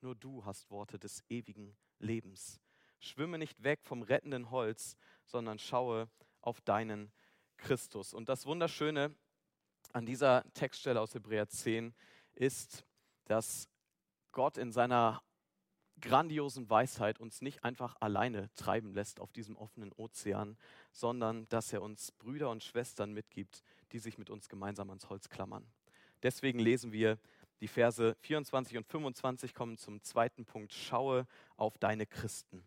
Nur 0.00 0.14
du 0.14 0.44
hast 0.44 0.70
Worte 0.70 0.98
des 0.98 1.24
ewigen 1.28 1.76
Lebens. 1.98 2.60
Schwimme 2.98 3.38
nicht 3.38 3.62
weg 3.62 3.80
vom 3.82 4.02
rettenden 4.02 4.50
Holz, 4.50 4.96
sondern 5.24 5.58
schaue 5.58 6.08
auf 6.40 6.60
deinen 6.60 7.12
Christus. 7.56 8.14
Und 8.14 8.28
das 8.28 8.46
Wunderschöne 8.46 9.14
an 9.92 10.06
dieser 10.06 10.44
Textstelle 10.54 11.00
aus 11.00 11.14
Hebräer 11.14 11.48
10 11.48 11.94
ist, 12.34 12.84
dass 13.24 13.68
Gott 14.32 14.58
in 14.58 14.72
seiner 14.72 15.22
grandiosen 16.00 16.68
Weisheit 16.68 17.18
uns 17.18 17.40
nicht 17.40 17.64
einfach 17.64 17.96
alleine 18.00 18.52
treiben 18.54 18.92
lässt 18.92 19.20
auf 19.20 19.32
diesem 19.32 19.56
offenen 19.56 19.92
Ozean, 19.92 20.58
sondern 20.92 21.48
dass 21.48 21.72
er 21.72 21.82
uns 21.82 22.12
Brüder 22.12 22.50
und 22.50 22.62
Schwestern 22.62 23.12
mitgibt, 23.12 23.62
die 23.92 23.98
sich 23.98 24.18
mit 24.18 24.28
uns 24.28 24.48
gemeinsam 24.48 24.90
ans 24.90 25.08
Holz 25.08 25.28
klammern. 25.30 25.66
Deswegen 26.22 26.58
lesen 26.58 26.92
wir 26.92 27.18
Die 27.60 27.68
Verse 27.68 28.16
24 28.20 28.76
und 28.76 28.86
25 28.86 29.54
kommen 29.54 29.78
zum 29.78 30.02
zweiten 30.02 30.44
Punkt. 30.44 30.72
Schaue 30.74 31.26
auf 31.56 31.78
deine 31.78 32.06
Christen. 32.06 32.62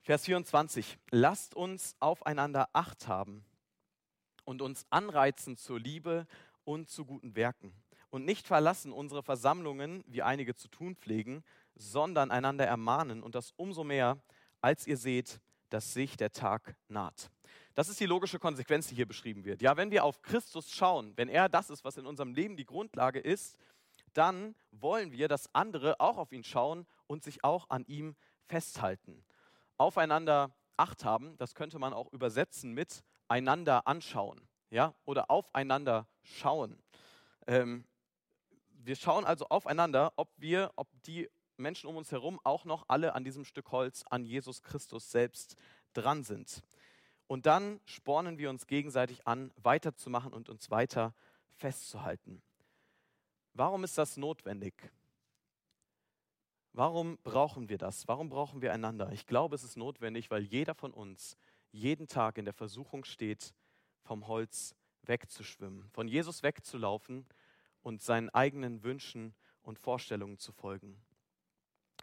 Vers 0.00 0.24
24. 0.24 0.98
Lasst 1.10 1.54
uns 1.54 1.94
aufeinander 2.00 2.68
Acht 2.72 3.06
haben 3.06 3.44
und 4.44 4.62
uns 4.62 4.86
anreizen 4.90 5.56
zur 5.56 5.78
Liebe 5.78 6.26
und 6.64 6.88
zu 6.88 7.04
guten 7.04 7.36
Werken. 7.36 7.72
Und 8.10 8.24
nicht 8.24 8.46
verlassen 8.46 8.92
unsere 8.92 9.22
Versammlungen, 9.22 10.02
wie 10.06 10.22
einige 10.22 10.54
zu 10.54 10.68
tun 10.68 10.96
pflegen, 10.96 11.44
sondern 11.74 12.30
einander 12.30 12.66
ermahnen 12.66 13.22
und 13.22 13.34
das 13.34 13.52
umso 13.56 13.84
mehr, 13.84 14.18
als 14.60 14.86
ihr 14.86 14.96
seht, 14.96 15.40
dass 15.70 15.94
sich 15.94 16.16
der 16.16 16.32
Tag 16.32 16.76
naht. 16.88 17.30
Das 17.74 17.88
ist 17.88 18.00
die 18.00 18.06
logische 18.06 18.38
Konsequenz, 18.38 18.88
die 18.88 18.94
hier 18.94 19.06
beschrieben 19.06 19.44
wird. 19.44 19.62
Ja, 19.62 19.76
wenn 19.76 19.90
wir 19.90 20.04
auf 20.04 20.22
Christus 20.22 20.70
schauen, 20.70 21.12
wenn 21.16 21.28
er 21.28 21.48
das 21.48 21.70
ist, 21.70 21.84
was 21.84 21.96
in 21.96 22.06
unserem 22.06 22.34
Leben 22.34 22.56
die 22.56 22.66
Grundlage 22.66 23.18
ist, 23.18 23.58
dann 24.12 24.54
wollen 24.70 25.12
wir, 25.12 25.28
dass 25.28 25.54
andere 25.54 26.00
auch 26.00 26.18
auf 26.18 26.32
ihn 26.32 26.44
schauen 26.44 26.86
und 27.06 27.24
sich 27.24 27.44
auch 27.44 27.70
an 27.70 27.84
ihm 27.86 28.14
festhalten. 28.46 29.24
Aufeinander 29.78 30.54
Acht 30.76 31.04
haben, 31.04 31.36
das 31.36 31.54
könnte 31.54 31.78
man 31.78 31.92
auch 31.92 32.12
übersetzen 32.12 32.72
mit 32.72 33.04
einander 33.28 33.86
anschauen, 33.86 34.40
ja, 34.70 34.94
oder 35.04 35.30
aufeinander 35.30 36.08
schauen. 36.22 36.82
Ähm, 37.46 37.84
wir 38.70 38.96
schauen 38.96 39.24
also 39.24 39.46
aufeinander, 39.48 40.12
ob 40.16 40.30
wir, 40.36 40.72
ob 40.76 40.88
die 41.02 41.28
Menschen 41.56 41.88
um 41.88 41.96
uns 41.96 42.10
herum 42.10 42.40
auch 42.42 42.64
noch 42.64 42.86
alle 42.88 43.14
an 43.14 43.22
diesem 43.22 43.44
Stück 43.44 43.70
Holz, 43.70 44.04
an 44.10 44.24
Jesus 44.24 44.62
Christus 44.62 45.10
selbst 45.10 45.56
dran 45.92 46.24
sind. 46.24 46.62
Und 47.32 47.46
dann 47.46 47.80
spornen 47.86 48.36
wir 48.36 48.50
uns 48.50 48.66
gegenseitig 48.66 49.26
an, 49.26 49.52
weiterzumachen 49.56 50.34
und 50.34 50.50
uns 50.50 50.70
weiter 50.70 51.14
festzuhalten. 51.54 52.42
Warum 53.54 53.84
ist 53.84 53.96
das 53.96 54.18
notwendig? 54.18 54.74
Warum 56.74 57.16
brauchen 57.22 57.70
wir 57.70 57.78
das? 57.78 58.06
Warum 58.06 58.28
brauchen 58.28 58.60
wir 58.60 58.74
einander? 58.74 59.10
Ich 59.12 59.24
glaube, 59.24 59.54
es 59.54 59.64
ist 59.64 59.78
notwendig, 59.78 60.30
weil 60.30 60.42
jeder 60.42 60.74
von 60.74 60.92
uns 60.92 61.38
jeden 61.70 62.06
Tag 62.06 62.36
in 62.36 62.44
der 62.44 62.52
Versuchung 62.52 63.02
steht, 63.02 63.54
vom 64.02 64.26
Holz 64.26 64.74
wegzuschwimmen, 65.04 65.88
von 65.88 66.08
Jesus 66.08 66.42
wegzulaufen 66.42 67.24
und 67.80 68.02
seinen 68.02 68.28
eigenen 68.28 68.82
Wünschen 68.82 69.34
und 69.62 69.78
Vorstellungen 69.78 70.36
zu 70.36 70.52
folgen. 70.52 71.00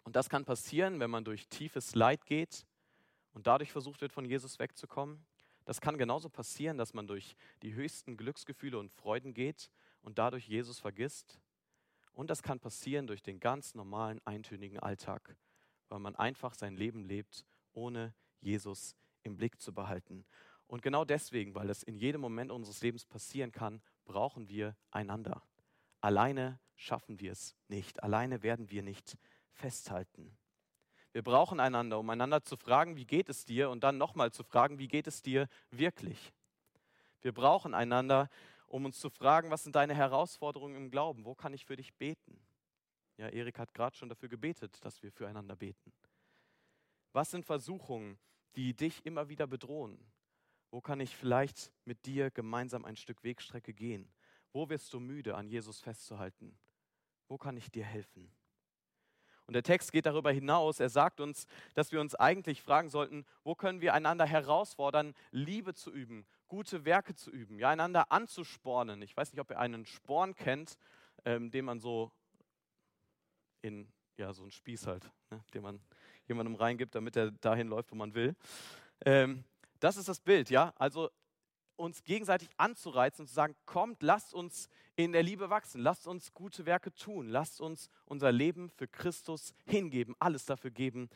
Und 0.02 0.16
das 0.16 0.28
kann 0.28 0.44
passieren, 0.44 0.98
wenn 0.98 1.10
man 1.10 1.24
durch 1.24 1.46
tiefes 1.46 1.94
Leid 1.94 2.26
geht 2.26 2.66
und 3.32 3.46
dadurch 3.46 3.72
versucht 3.72 4.00
wird, 4.00 4.12
von 4.12 4.24
Jesus 4.24 4.58
wegzukommen. 4.58 5.24
Das 5.64 5.80
kann 5.80 5.98
genauso 5.98 6.28
passieren, 6.28 6.78
dass 6.78 6.94
man 6.94 7.06
durch 7.06 7.36
die 7.62 7.74
höchsten 7.74 8.16
Glücksgefühle 8.16 8.78
und 8.78 8.92
Freuden 8.92 9.34
geht 9.34 9.70
und 10.02 10.18
dadurch 10.18 10.48
Jesus 10.48 10.80
vergisst. 10.80 11.40
Und 12.12 12.30
das 12.30 12.42
kann 12.42 12.58
passieren 12.58 13.06
durch 13.06 13.22
den 13.22 13.40
ganz 13.40 13.74
normalen, 13.74 14.20
eintönigen 14.24 14.80
Alltag, 14.80 15.36
weil 15.88 16.00
man 16.00 16.16
einfach 16.16 16.54
sein 16.54 16.76
Leben 16.76 17.04
lebt, 17.04 17.44
ohne 17.72 18.14
Jesus 18.40 18.96
im 19.22 19.36
Blick 19.36 19.60
zu 19.60 19.72
behalten. 19.72 20.24
Und 20.66 20.82
genau 20.82 21.04
deswegen, 21.04 21.54
weil 21.54 21.66
das 21.66 21.82
in 21.82 21.96
jedem 21.96 22.20
Moment 22.20 22.50
unseres 22.50 22.80
Lebens 22.80 23.04
passieren 23.04 23.52
kann, 23.52 23.82
brauchen 24.04 24.48
wir 24.48 24.76
einander. 24.90 25.42
Alleine 26.00 26.58
schaffen 26.76 27.20
wir 27.20 27.32
es 27.32 27.56
nicht. 27.68 28.02
Alleine 28.02 28.42
werden 28.42 28.70
wir 28.70 28.82
nicht 28.82 29.18
festhalten. 29.52 30.36
Wir 31.12 31.22
brauchen 31.22 31.58
einander, 31.58 31.98
um 31.98 32.08
einander 32.10 32.42
zu 32.42 32.56
fragen, 32.56 32.96
wie 32.96 33.04
geht 33.04 33.28
es 33.28 33.44
dir? 33.44 33.70
Und 33.70 33.82
dann 33.82 33.98
nochmal 33.98 34.32
zu 34.32 34.44
fragen, 34.44 34.78
wie 34.78 34.88
geht 34.88 35.06
es 35.06 35.22
dir 35.22 35.48
wirklich? 35.70 36.32
Wir 37.20 37.32
brauchen 37.32 37.74
einander, 37.74 38.28
um 38.66 38.84
uns 38.84 39.00
zu 39.00 39.10
fragen, 39.10 39.50
was 39.50 39.64
sind 39.64 39.74
deine 39.74 39.94
Herausforderungen 39.94 40.76
im 40.76 40.90
Glauben? 40.90 41.24
Wo 41.24 41.34
kann 41.34 41.52
ich 41.52 41.66
für 41.66 41.76
dich 41.76 41.94
beten? 41.94 42.40
Ja, 43.16 43.28
Erik 43.28 43.58
hat 43.58 43.74
gerade 43.74 43.96
schon 43.96 44.08
dafür 44.08 44.28
gebetet, 44.28 44.82
dass 44.84 45.02
wir 45.02 45.10
füreinander 45.10 45.56
beten. 45.56 45.92
Was 47.12 47.30
sind 47.30 47.44
Versuchungen, 47.44 48.18
die 48.54 48.74
dich 48.74 49.04
immer 49.04 49.28
wieder 49.28 49.46
bedrohen? 49.46 49.98
Wo 50.70 50.80
kann 50.80 51.00
ich 51.00 51.16
vielleicht 51.16 51.72
mit 51.84 52.06
dir 52.06 52.30
gemeinsam 52.30 52.84
ein 52.84 52.96
Stück 52.96 53.24
Wegstrecke 53.24 53.74
gehen? 53.74 54.08
Wo 54.52 54.68
wirst 54.68 54.92
du 54.92 55.00
müde, 55.00 55.34
an 55.34 55.48
Jesus 55.48 55.80
festzuhalten? 55.80 56.56
Wo 57.28 57.36
kann 57.36 57.56
ich 57.56 57.70
dir 57.70 57.84
helfen? 57.84 58.32
Und 59.50 59.54
der 59.54 59.64
Text 59.64 59.90
geht 59.90 60.06
darüber 60.06 60.30
hinaus. 60.30 60.78
Er 60.78 60.90
sagt 60.90 61.18
uns, 61.18 61.48
dass 61.74 61.90
wir 61.90 62.00
uns 62.00 62.14
eigentlich 62.14 62.62
fragen 62.62 62.88
sollten, 62.88 63.26
wo 63.42 63.56
können 63.56 63.80
wir 63.80 63.94
einander 63.94 64.24
herausfordern, 64.24 65.12
Liebe 65.32 65.74
zu 65.74 65.90
üben, 65.90 66.24
gute 66.46 66.84
Werke 66.84 67.16
zu 67.16 67.32
üben, 67.32 67.58
ja, 67.58 67.70
einander 67.70 68.12
anzuspornen. 68.12 69.02
Ich 69.02 69.16
weiß 69.16 69.32
nicht, 69.32 69.40
ob 69.40 69.50
ihr 69.50 69.58
einen 69.58 69.86
Sporn 69.86 70.36
kennt, 70.36 70.78
ähm, 71.24 71.50
den 71.50 71.64
man 71.64 71.80
so 71.80 72.12
in, 73.60 73.88
ja, 74.18 74.32
so 74.32 74.42
einen 74.42 74.52
Spieß 74.52 74.86
halt, 74.86 75.10
ne, 75.32 75.42
den 75.52 75.62
man 75.62 75.80
jemandem 76.28 76.54
reingibt, 76.54 76.94
damit 76.94 77.16
er 77.16 77.32
dahin 77.32 77.66
läuft, 77.66 77.90
wo 77.90 77.96
man 77.96 78.14
will. 78.14 78.36
Ähm, 79.04 79.42
das 79.80 79.96
ist 79.96 80.08
das 80.08 80.20
Bild, 80.20 80.48
ja. 80.50 80.72
Also 80.76 81.10
uns 81.80 82.04
gegenseitig 82.04 82.48
anzureizen 82.56 83.22
und 83.22 83.28
zu 83.28 83.34
sagen, 83.34 83.56
kommt, 83.66 84.02
lasst 84.02 84.34
uns 84.34 84.68
in 84.96 85.12
der 85.12 85.22
Liebe 85.22 85.50
wachsen, 85.50 85.80
lasst 85.80 86.06
uns 86.06 86.32
gute 86.32 86.66
Werke 86.66 86.94
tun, 86.94 87.28
lasst 87.28 87.60
uns 87.60 87.88
unser 88.04 88.30
Leben 88.30 88.70
für 88.70 88.86
Christus 88.86 89.54
hingeben, 89.64 90.14
alles 90.18 90.44
dafür 90.44 90.70
geben, 90.70 91.08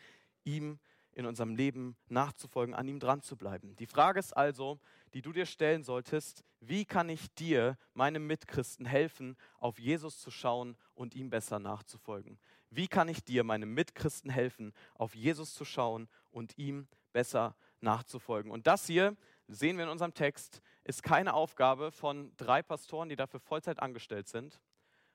ihm 0.44 0.78
in 1.12 1.26
unserem 1.26 1.54
Leben 1.54 1.97
nachzufolgen, 2.09 2.75
an 2.75 2.88
ihm 2.88 2.99
dran 2.99 3.23
zu 3.23 3.37
bleiben. 3.37 3.76
Die 3.76 3.87
Frage 3.87 4.18
ist 4.18 4.37
also, 4.37 4.80
die 5.12 5.23
du 5.23 5.33
dir 5.33 5.47
stellen 5.47 5.85
solltest, 5.85 6.44
wie 6.61 6.85
kann 6.85 7.09
ich 7.09 7.33
dir, 7.35 7.78
meinem 7.92 8.26
Mitchristen, 8.26 8.87
helfen, 8.87 9.37
auf 9.59 9.78
Jesus 9.78 10.18
zu 10.21 10.30
schauen 10.30 10.76
und 10.94 11.14
ihm 11.14 11.30
besser 11.30 11.59
nachzufolgen? 11.59 12.38
Wie 12.71 12.88
kann 12.88 13.09
ich 13.09 13.23
dir, 13.23 13.44
meinem 13.44 13.73
Mitchristen, 13.75 14.30
helfen, 14.30 14.73
auf 14.94 15.14
Jesus 15.14 15.54
zu 15.54 15.64
schauen 15.64 16.09
und 16.33 16.59
ihm 16.59 16.88
besser 17.12 17.54
nachzufolgen? 17.80 18.50
Und 18.50 18.66
das 18.66 18.87
hier 18.87 19.16
sehen 19.48 19.76
wir 19.76 19.84
in 19.84 19.90
unserem 19.90 20.14
Text, 20.14 20.62
ist 20.84 21.02
keine 21.02 21.34
Aufgabe 21.34 21.92
von 21.92 22.34
drei 22.36 22.62
Pastoren, 22.62 23.08
die 23.08 23.16
dafür 23.16 23.40
Vollzeit 23.40 23.80
angestellt 23.80 24.28
sind, 24.28 24.60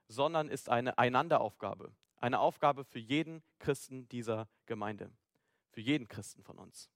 sondern 0.08 0.50
ist 0.50 0.70
eine 0.70 0.98
Einanderaufgabe. 0.98 1.92
Eine 2.18 2.40
Aufgabe 2.40 2.84
für 2.84 3.00
jeden 3.00 3.44
Christen 3.60 4.08
dieser 4.10 4.50
Gemeinde. 4.66 5.12
Für 5.72 5.82
jeden 5.82 6.08
Christen 6.08 6.44
von 6.44 6.58
uns. 6.58 6.90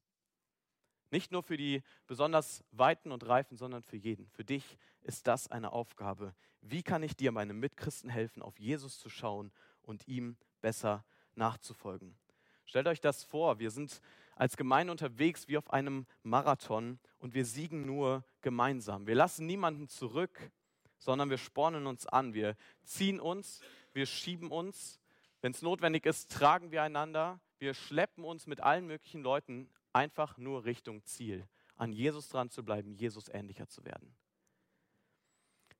Nicht 1.11 1.31
nur 1.31 1.43
für 1.43 1.57
die 1.57 1.83
besonders 2.07 2.63
Weiten 2.71 3.11
und 3.11 3.27
Reifen, 3.27 3.55
sondern 3.55 3.83
für 3.83 3.97
jeden. 3.97 4.27
Für 4.29 4.43
dich 4.43 4.79
ist 5.01 5.27
das 5.27 5.47
eine 5.47 5.71
Aufgabe. 5.71 6.33
Wie 6.61 6.81
kann 6.81 7.03
ich 7.03 7.15
dir, 7.15 7.31
meinem 7.31 7.59
Mitchristen, 7.59 8.09
helfen, 8.09 8.41
auf 8.41 8.59
Jesus 8.59 8.97
zu 8.97 9.09
schauen 9.09 9.51
und 9.83 10.07
ihm 10.07 10.37
besser 10.61 11.05
nachzufolgen? 11.35 12.17
Stellt 12.65 12.87
euch 12.87 12.99
das 12.99 13.23
vor, 13.23 13.59
wir 13.59 13.69
sind 13.69 14.01
als 14.35 14.57
Gemeinde 14.57 14.91
unterwegs 14.91 15.47
wie 15.47 15.57
auf 15.57 15.71
einem 15.71 16.05
Marathon 16.23 16.99
und 17.19 17.33
wir 17.33 17.45
siegen 17.45 17.85
nur 17.85 18.23
gemeinsam. 18.41 19.07
Wir 19.07 19.15
lassen 19.15 19.45
niemanden 19.45 19.87
zurück, 19.87 20.51
sondern 20.97 21.29
wir 21.29 21.37
spornen 21.37 21.87
uns 21.87 22.07
an. 22.07 22.33
Wir 22.33 22.55
ziehen 22.83 23.19
uns, 23.19 23.61
wir 23.93 24.05
schieben 24.05 24.51
uns. 24.51 24.99
Wenn 25.41 25.51
es 25.51 25.61
notwendig 25.61 26.05
ist, 26.05 26.31
tragen 26.31 26.71
wir 26.71 26.83
einander. 26.83 27.39
Wir 27.59 27.73
schleppen 27.73 28.23
uns 28.23 28.47
mit 28.47 28.61
allen 28.61 28.87
möglichen 28.87 29.21
Leuten 29.21 29.69
einfach 29.91 30.37
nur 30.37 30.65
Richtung 30.65 31.03
Ziel, 31.05 31.47
an 31.75 31.91
Jesus 31.91 32.29
dran 32.29 32.49
zu 32.49 32.63
bleiben, 32.63 32.93
Jesus 32.93 33.29
ähnlicher 33.29 33.67
zu 33.67 33.85
werden. 33.85 34.15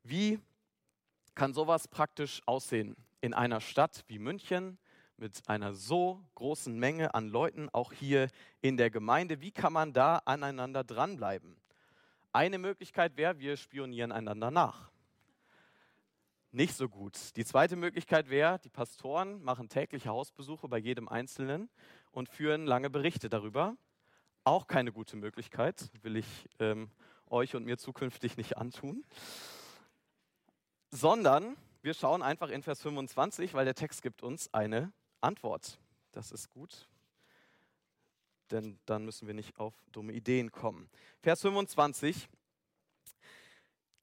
Wie 0.03 0.39
kann 1.36 1.53
sowas 1.53 1.88
praktisch 1.88 2.41
aussehen 2.45 2.95
in 3.22 3.33
einer 3.33 3.62
Stadt 3.62 4.03
wie 4.07 4.19
München, 4.19 4.77
mit 5.24 5.48
einer 5.48 5.74
so 5.74 6.22
großen 6.36 6.77
Menge 6.77 7.13
an 7.13 7.30
Leuten, 7.30 7.70
auch 7.70 7.94
hier 7.94 8.27
in 8.60 8.75
der 8.75 8.89
Gemeinde. 8.89 9.39
Wie 9.39 9.51
kann 9.51 9.72
man 9.72 9.94
da 9.94 10.18
aneinander 10.25 10.84
dranbleiben? 10.84 11.56
Eine 12.34 12.58
Möglichkeit 12.58 13.15
wäre, 13.15 13.39
wir 13.39 13.56
spionieren 13.56 14.12
einander 14.12 14.51
nach. 14.51 14.92
Nicht 16.51 16.75
so 16.75 16.89
gut. 16.89 17.38
Die 17.38 17.46
zweite 17.46 17.77
Möglichkeit 17.77 18.30
wäre, 18.30 18.60
die 18.60 18.70
Pastoren 18.70 19.42
machen 19.42 19.70
tägliche 19.70 20.10
Hausbesuche 20.10 20.68
bei 20.68 20.77
jedem 20.77 21.08
Einzelnen 21.08 21.70
und 22.12 22.27
führen 22.27 22.65
lange 22.65 22.89
Berichte 22.89 23.30
darüber. 23.30 23.77
Auch 24.44 24.68
keine 24.68 24.92
gute 24.92 25.15
Möglichkeit, 25.15 25.89
will 26.01 26.18
ich 26.18 26.50
ähm, 26.60 26.92
euch 27.30 27.56
und 27.56 27.63
mir 27.63 27.77
zukünftig 27.77 28.36
nicht 28.36 28.58
antun. 28.58 29.06
Sondern 30.92 31.56
wir 31.82 31.94
schauen 31.94 32.22
einfach 32.22 32.50
in 32.50 32.62
Vers 32.62 32.82
25, 32.82 33.53
weil 33.53 33.63
der 33.63 33.75
Text 33.75 34.01
gibt 34.01 34.22
uns 34.22 34.53
eine 34.53 34.92
Antwort. 35.24 35.80
Das 36.12 36.32
ist 36.32 36.50
gut, 36.50 36.88
denn 38.51 38.80
dann 38.86 39.06
müssen 39.06 39.27
wir 39.27 39.34
nicht 39.34 39.58
auf 39.58 39.74
dumme 39.92 40.13
Ideen 40.13 40.51
kommen. 40.51 40.89
Vers 41.22 41.42
25. 41.42 42.30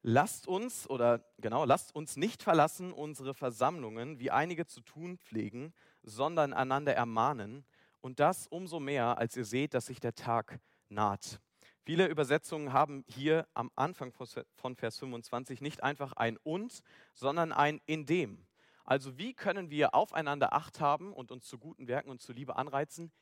Lasst 0.02 0.48
uns 0.48 0.88
oder 0.88 1.22
genau, 1.38 1.64
lasst 1.64 1.94
uns 1.94 2.16
nicht 2.16 2.42
verlassen 2.42 2.92
unsere 2.92 3.34
Versammlungen, 3.34 4.18
wie 4.18 4.30
einige 4.30 4.66
zu 4.66 4.80
tun 4.80 5.18
pflegen, 5.18 5.74
sondern 6.02 6.54
einander 6.54 6.94
ermahnen 6.94 7.64
und 8.00 8.18
das 8.18 8.46
umso 8.46 8.80
mehr, 8.80 9.18
als 9.18 9.36
ihr 9.36 9.44
seht, 9.44 9.74
dass 9.74 9.86
sich 9.86 10.00
der 10.00 10.14
Tag 10.14 10.58
naht. 10.88 11.40
Viele 11.82 12.06
Übersetzungen 12.06 12.72
haben 12.72 13.04
hier 13.08 13.46
am 13.52 13.70
Anfang 13.76 14.12
von 14.12 14.76
Vers 14.76 14.98
25 14.98 15.60
nicht 15.60 15.82
einfach 15.82 16.12
ein 16.14 16.38
und, 16.38 16.82
sondern 17.12 17.52
ein 17.52 17.80
in 17.86 18.06
dem. 18.06 18.46
Also 18.84 19.18
wie 19.18 19.34
können 19.34 19.70
wir 19.70 19.94
aufeinander 19.94 20.52
Acht 20.52 20.80
haben 20.80 21.12
und 21.12 21.30
uns 21.30 21.46
zu 21.46 21.58
guten 21.58 21.86
Werken 21.88 22.10
und 22.10 22.20
zu 22.20 22.32
Liebe 22.32 22.56
anreizen, 22.56 23.12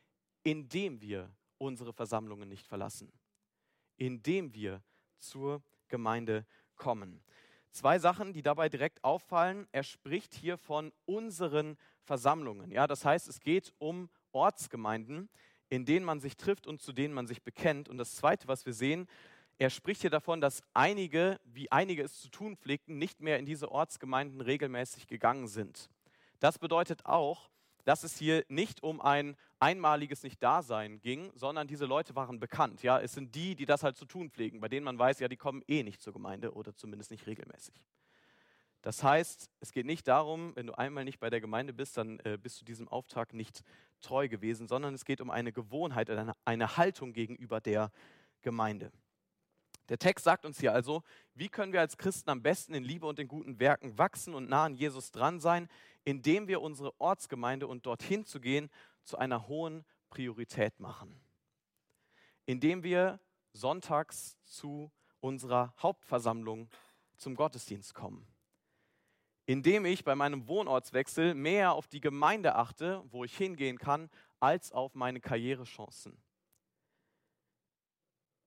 indem 0.42 1.00
wir 1.00 1.30
unsere 1.58 1.92
Versammlungen 1.92 2.48
nicht 2.48 2.66
verlassen, 2.66 3.12
indem 3.96 4.54
wir 4.54 4.82
zur 5.18 5.62
Gemeinde 5.88 6.46
kommen. 6.76 7.22
Zwei 7.70 7.98
Sachen, 7.98 8.32
die 8.32 8.42
dabei 8.42 8.68
direkt 8.68 9.04
auffallen. 9.04 9.66
Er 9.72 9.82
spricht 9.82 10.34
hier 10.34 10.56
von 10.56 10.92
unseren 11.04 11.76
Versammlungen. 12.02 12.70
Ja, 12.70 12.86
das 12.86 13.04
heißt, 13.04 13.28
es 13.28 13.40
geht 13.40 13.74
um 13.78 14.08
Ortsgemeinden, 14.32 15.28
in 15.68 15.84
denen 15.84 16.04
man 16.04 16.20
sich 16.20 16.36
trifft 16.36 16.66
und 16.66 16.80
zu 16.80 16.92
denen 16.92 17.12
man 17.12 17.26
sich 17.26 17.42
bekennt. 17.42 17.88
Und 17.88 17.98
das 17.98 18.14
Zweite, 18.14 18.48
was 18.48 18.64
wir 18.64 18.72
sehen, 18.72 19.06
er 19.58 19.70
spricht 19.70 20.02
hier 20.02 20.10
davon, 20.10 20.40
dass 20.40 20.62
einige, 20.72 21.40
wie 21.44 21.70
einige 21.72 22.02
es 22.02 22.20
zu 22.20 22.28
tun 22.28 22.56
pflegten, 22.56 22.96
nicht 22.96 23.20
mehr 23.20 23.38
in 23.38 23.46
diese 23.46 23.70
Ortsgemeinden 23.70 24.40
regelmäßig 24.40 25.08
gegangen 25.08 25.48
sind. 25.48 25.90
Das 26.38 26.58
bedeutet 26.58 27.04
auch, 27.06 27.50
dass 27.84 28.04
es 28.04 28.16
hier 28.16 28.44
nicht 28.48 28.82
um 28.82 29.00
ein 29.00 29.36
einmaliges 29.58 30.22
Nicht-Dasein 30.22 31.00
ging, 31.00 31.32
sondern 31.34 31.66
diese 31.66 31.86
Leute 31.86 32.14
waren 32.14 32.38
bekannt. 32.38 32.82
Ja, 32.82 33.00
es 33.00 33.12
sind 33.12 33.34
die, 33.34 33.56
die 33.56 33.66
das 33.66 33.82
halt 33.82 33.96
zu 33.96 34.04
tun 34.04 34.30
pflegen, 34.30 34.60
bei 34.60 34.68
denen 34.68 34.84
man 34.84 34.98
weiß, 34.98 35.18
ja, 35.18 35.26
die 35.26 35.36
kommen 35.36 35.62
eh 35.66 35.82
nicht 35.82 36.00
zur 36.00 36.12
Gemeinde 36.12 36.52
oder 36.52 36.76
zumindest 36.76 37.10
nicht 37.10 37.26
regelmäßig. 37.26 37.82
Das 38.82 39.02
heißt, 39.02 39.50
es 39.58 39.72
geht 39.72 39.86
nicht 39.86 40.06
darum, 40.06 40.54
wenn 40.54 40.68
du 40.68 40.78
einmal 40.78 41.04
nicht 41.04 41.18
bei 41.18 41.30
der 41.30 41.40
Gemeinde 41.40 41.72
bist, 41.72 41.96
dann 41.96 42.20
äh, 42.20 42.38
bist 42.40 42.60
du 42.60 42.64
diesem 42.64 42.86
Auftrag 42.86 43.34
nicht 43.34 43.64
treu 44.00 44.28
gewesen, 44.28 44.68
sondern 44.68 44.94
es 44.94 45.04
geht 45.04 45.20
um 45.20 45.30
eine 45.30 45.52
Gewohnheit, 45.52 46.10
eine, 46.10 46.34
eine 46.44 46.76
Haltung 46.76 47.12
gegenüber 47.12 47.60
der 47.60 47.90
Gemeinde. 48.40 48.92
Der 49.88 49.98
Text 49.98 50.24
sagt 50.24 50.44
uns 50.44 50.60
hier 50.60 50.72
also, 50.72 51.02
wie 51.34 51.48
können 51.48 51.72
wir 51.72 51.80
als 51.80 51.96
Christen 51.96 52.28
am 52.30 52.42
besten 52.42 52.74
in 52.74 52.84
Liebe 52.84 53.06
und 53.06 53.18
in 53.18 53.28
guten 53.28 53.58
Werken 53.58 53.96
wachsen 53.96 54.34
und 54.34 54.48
nah 54.48 54.64
an 54.64 54.74
Jesus 54.74 55.10
dran 55.10 55.40
sein, 55.40 55.68
indem 56.04 56.46
wir 56.46 56.60
unsere 56.60 56.98
Ortsgemeinde 57.00 57.66
und 57.66 57.86
dorthin 57.86 58.24
zu 58.24 58.40
gehen 58.40 58.70
zu 59.04 59.16
einer 59.18 59.48
hohen 59.48 59.84
Priorität 60.10 60.78
machen. 60.78 61.18
Indem 62.44 62.82
wir 62.82 63.20
sonntags 63.52 64.38
zu 64.44 64.90
unserer 65.20 65.74
Hauptversammlung 65.78 66.68
zum 67.16 67.34
Gottesdienst 67.34 67.94
kommen. 67.94 68.26
Indem 69.46 69.86
ich 69.86 70.04
bei 70.04 70.14
meinem 70.14 70.46
Wohnortswechsel 70.46 71.34
mehr 71.34 71.72
auf 71.72 71.88
die 71.88 72.00
Gemeinde 72.00 72.54
achte, 72.54 73.02
wo 73.10 73.24
ich 73.24 73.36
hingehen 73.36 73.78
kann, 73.78 74.10
als 74.38 74.72
auf 74.72 74.94
meine 74.94 75.20
Karrierechancen 75.20 76.22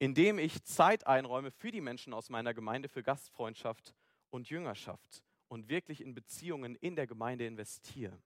indem 0.02 0.40
ich 0.40 0.64
Zeit 0.64 1.06
einräume 1.06 1.52
für 1.52 1.70
die 1.70 1.80
Menschen 1.80 2.12
aus 2.12 2.32
meiner 2.32 2.56
Gemeinde 2.56 2.90
für 2.90 3.04
Gastfreundschaft 3.04 3.94
und 4.32 4.50
Jüngerschaft 4.50 5.24
und 5.48 5.70
wirklich 5.70 6.02
in 6.02 6.16
Beziehungen 6.16 6.74
in 6.74 6.96
der 6.96 7.06
Gemeinde 7.06 7.46
investiere. 7.46 8.20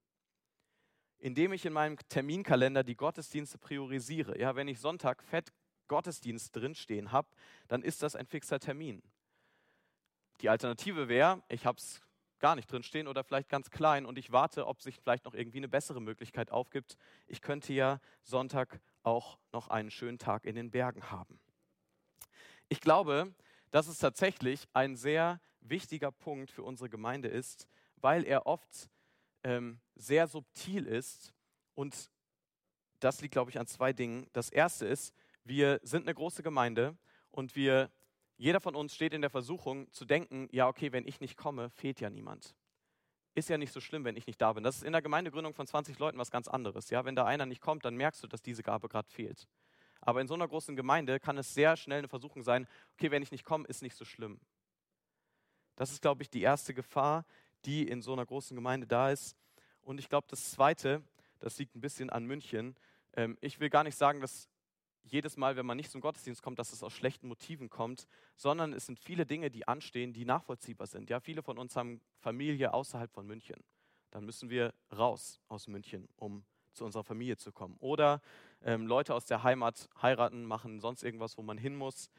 Indem 1.17 1.51
ich 1.51 1.65
in 1.65 1.73
meinem 1.73 1.97
Terminkalender 2.07 2.85
die 2.85 2.95
Gottesdienste 2.95 3.57
priorisiere. 3.57 4.39
Ja, 4.39 4.55
wenn 4.55 4.69
ich 4.69 4.79
Sonntag 4.79 5.21
fett 5.21 5.51
Gottesdienst 5.89 6.55
drinstehen 6.55 7.11
habe, 7.11 7.27
dann 7.67 7.81
ist 7.81 8.01
das 8.03 8.15
ein 8.15 8.25
fixer 8.25 8.61
Termin. 8.61 9.03
Die 10.39 10.47
Alternative 10.47 11.09
wäre, 11.09 11.43
ich 11.49 11.65
habe 11.65 11.77
es 11.77 12.01
gar 12.39 12.55
nicht 12.55 12.71
drinstehen 12.71 13.09
oder 13.09 13.25
vielleicht 13.25 13.49
ganz 13.49 13.69
klein 13.69 14.05
und 14.05 14.17
ich 14.17 14.31
warte, 14.31 14.65
ob 14.67 14.81
sich 14.81 14.95
vielleicht 15.01 15.25
noch 15.25 15.33
irgendwie 15.33 15.57
eine 15.57 15.67
bessere 15.67 16.01
Möglichkeit 16.01 16.51
aufgibt. 16.51 16.95
Ich 17.27 17.41
könnte 17.41 17.73
ja 17.73 17.99
Sonntag 18.23 18.79
auch 19.03 19.39
noch 19.51 19.67
einen 19.67 19.91
schönen 19.91 20.19
Tag 20.19 20.45
in 20.45 20.55
den 20.55 20.71
Bergen 20.71 21.11
haben. 21.11 21.37
Ich 22.69 22.81
glaube, 22.81 23.33
dass 23.71 23.87
es 23.87 23.99
tatsächlich 23.99 24.67
ein 24.73 24.95
sehr 24.95 25.39
wichtiger 25.61 26.11
Punkt 26.11 26.51
für 26.51 26.63
unsere 26.63 26.89
Gemeinde 26.89 27.27
ist, 27.27 27.67
weil 27.97 28.23
er 28.23 28.47
oft 28.47 28.89
ähm, 29.43 29.79
sehr 29.95 30.27
subtil 30.27 30.85
ist. 30.85 31.33
Und 31.75 32.09
das 32.99 33.21
liegt, 33.21 33.33
glaube 33.33 33.51
ich, 33.51 33.59
an 33.59 33.67
zwei 33.67 33.93
Dingen. 33.93 34.27
Das 34.33 34.49
erste 34.49 34.85
ist, 34.85 35.13
wir 35.43 35.79
sind 35.83 36.03
eine 36.03 36.15
große 36.15 36.41
Gemeinde 36.41 36.97
und 37.31 37.55
wir, 37.55 37.91
jeder 38.37 38.59
von 38.59 38.75
uns 38.75 38.95
steht 38.95 39.13
in 39.13 39.21
der 39.21 39.29
Versuchung 39.29 39.91
zu 39.91 40.05
denken, 40.05 40.47
ja, 40.51 40.67
okay, 40.67 40.91
wenn 40.91 41.07
ich 41.07 41.19
nicht 41.19 41.37
komme, 41.37 41.69
fehlt 41.69 41.99
ja 41.99 42.09
niemand. 42.09 42.55
Ist 43.35 43.49
ja 43.49 43.57
nicht 43.57 43.73
so 43.73 43.81
schlimm, 43.81 44.05
wenn 44.05 44.15
ich 44.15 44.27
nicht 44.27 44.41
da 44.41 44.53
bin. 44.53 44.63
Das 44.63 44.77
ist 44.77 44.83
in 44.83 44.93
der 44.93 45.01
Gemeindegründung 45.01 45.53
von 45.53 45.67
20 45.67 45.99
Leuten 45.99 46.17
was 46.17 46.31
ganz 46.31 46.47
anderes. 46.47 46.89
Ja, 46.89 47.05
wenn 47.05 47.15
da 47.15 47.25
einer 47.25 47.45
nicht 47.45 47.61
kommt, 47.61 47.85
dann 47.85 47.95
merkst 47.95 48.23
du, 48.23 48.27
dass 48.27 48.41
diese 48.41 48.63
Gabe 48.63 48.87
gerade 48.87 49.09
fehlt. 49.09 49.47
Aber 50.05 50.21
in 50.21 50.27
so 50.27 50.35
einer 50.35 50.47
großen 50.47 50.75
Gemeinde 50.75 51.19
kann 51.19 51.37
es 51.37 51.53
sehr 51.53 51.75
schnell 51.75 51.97
eine 51.97 52.07
Versuchung 52.07 52.43
sein, 52.43 52.67
okay, 52.93 53.11
wenn 53.11 53.23
ich 53.23 53.31
nicht 53.31 53.43
komme, 53.43 53.67
ist 53.67 53.81
nicht 53.81 53.95
so 53.95 54.05
schlimm. 54.05 54.39
Das 55.75 55.91
ist, 55.91 56.01
glaube 56.01 56.21
ich, 56.21 56.29
die 56.29 56.41
erste 56.41 56.73
Gefahr, 56.73 57.25
die 57.65 57.87
in 57.87 58.01
so 58.01 58.13
einer 58.13 58.25
großen 58.25 58.55
Gemeinde 58.55 58.87
da 58.87 59.09
ist. 59.09 59.35
Und 59.81 59.99
ich 59.99 60.07
glaube, 60.07 60.27
das 60.29 60.51
Zweite, 60.51 61.03
das 61.39 61.57
liegt 61.57 61.75
ein 61.75 61.81
bisschen 61.81 62.11
an 62.11 62.25
München. 62.25 62.75
Ähm, 63.13 63.37
ich 63.41 63.59
will 63.59 63.69
gar 63.69 63.83
nicht 63.83 63.97
sagen, 63.97 64.21
dass 64.21 64.47
jedes 65.01 65.37
Mal, 65.37 65.55
wenn 65.55 65.65
man 65.65 65.77
nicht 65.77 65.91
zum 65.91 66.01
Gottesdienst 66.01 66.41
kommt, 66.41 66.59
dass 66.59 66.71
es 66.71 66.83
aus 66.83 66.93
schlechten 66.93 67.27
Motiven 67.27 67.69
kommt, 67.69 68.07
sondern 68.35 68.73
es 68.73 68.85
sind 68.85 68.99
viele 68.99 69.25
Dinge, 69.25 69.49
die 69.49 69.67
anstehen, 69.67 70.13
die 70.13 70.25
nachvollziehbar 70.25 70.87
sind. 70.87 71.09
Ja, 71.09 71.19
viele 71.19 71.41
von 71.41 71.57
uns 71.57 71.75
haben 71.75 71.99
Familie 72.19 72.73
außerhalb 72.73 73.11
von 73.11 73.25
München. 73.25 73.63
Dann 74.11 74.23
müssen 74.23 74.49
wir 74.49 74.73
raus 74.95 75.41
aus 75.47 75.67
München, 75.67 76.07
um 76.15 76.45
zu 76.73 76.85
unserer 76.85 77.03
Familie 77.03 77.37
zu 77.37 77.51
kommen. 77.51 77.75
Oder 77.79 78.21
ähm, 78.63 78.87
Leute 78.87 79.13
aus 79.13 79.25
der 79.25 79.43
Heimat 79.43 79.89
heiraten, 80.01 80.45
machen 80.45 80.79
sonst 80.79 81.03
irgendwas, 81.03 81.37
wo 81.37 81.41
man 81.41 81.57
hin 81.57 81.75
muss. 81.75 82.09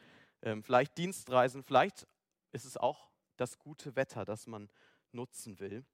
Ähm, 0.42 0.62
vielleicht 0.62 0.96
Dienstreisen, 0.98 1.62
vielleicht 1.62 2.06
ist 2.52 2.64
es 2.64 2.76
auch 2.76 3.10
das 3.36 3.58
gute 3.58 3.96
Wetter, 3.96 4.24
das 4.24 4.46
man 4.46 4.70
nutzen 5.12 5.58
will. 5.60 5.84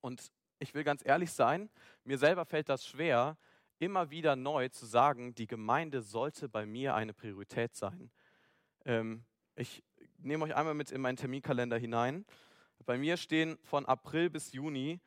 Und 0.00 0.30
ich 0.58 0.74
will 0.74 0.84
ganz 0.84 1.02
ehrlich 1.04 1.32
sein, 1.32 1.70
mir 2.04 2.18
selber 2.18 2.44
fällt 2.44 2.68
das 2.68 2.86
schwer, 2.86 3.36
immer 3.78 4.10
wieder 4.10 4.36
neu 4.36 4.68
zu 4.68 4.86
sagen, 4.86 5.34
die 5.34 5.46
Gemeinde 5.46 6.00
sollte 6.00 6.48
bei 6.48 6.64
mir 6.64 6.94
eine 6.94 7.12
Priorität 7.12 7.76
sein. 7.76 8.10
Ähm, 8.84 9.24
ich 9.54 9.82
nehme 10.18 10.44
euch 10.44 10.54
einmal 10.54 10.74
mit 10.74 10.90
in 10.90 11.00
meinen 11.00 11.16
Terminkalender 11.16 11.76
hinein. 11.76 12.24
Bei 12.84 12.96
mir 12.98 13.16
stehen 13.16 13.58
von 13.62 13.86
April 13.86 14.30
bis 14.30 14.52
Juni 14.52 15.00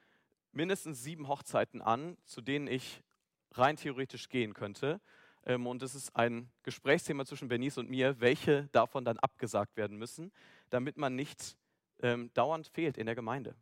mindestens 0.52 1.04
sieben 1.04 1.28
Hochzeiten 1.28 1.82
an, 1.82 2.18
zu 2.26 2.42
denen 2.42 2.68
ich 2.68 3.04
rein 3.52 3.76
theoretisch 3.76 4.30
gehen 4.30 4.54
könnte. 4.54 5.02
Ähm, 5.46 5.68
und 5.68 5.82
es 5.84 5.96
ist 5.96 6.16
ein 6.16 6.52
Gesprächsthema 6.64 7.26
zwischen 7.26 7.48
Bernice 7.48 7.78
und 7.78 7.90
mir, 7.90 8.20
welche 8.20 8.68
davon 8.72 9.06
dann 9.06 9.18
abgesagt 9.20 9.78
werden 9.78 9.98
müssen, 9.98 10.32
damit 10.70 10.98
man 10.98 11.16
nicht 11.16 11.58
ähm, 12.02 12.32
dauernd 12.34 12.68
fehlt 12.68 12.98
in 12.98 13.06
der 13.06 13.16
Gemeinde. 13.16 13.56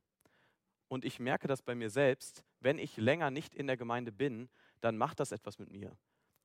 Und 0.87 1.05
ich 1.05 1.19
merke 1.19 1.47
das 1.47 1.61
bei 1.61 1.75
mir 1.75 1.89
selbst, 1.89 2.45
wenn 2.59 2.79
ich 2.79 2.97
länger 2.97 3.29
nicht 3.29 3.55
in 3.55 3.67
der 3.67 3.77
Gemeinde 3.77 4.11
bin, 4.11 4.49
dann 4.81 4.97
macht 4.97 5.19
das 5.19 5.31
etwas 5.31 5.59
mit 5.59 5.71
mir. 5.71 5.97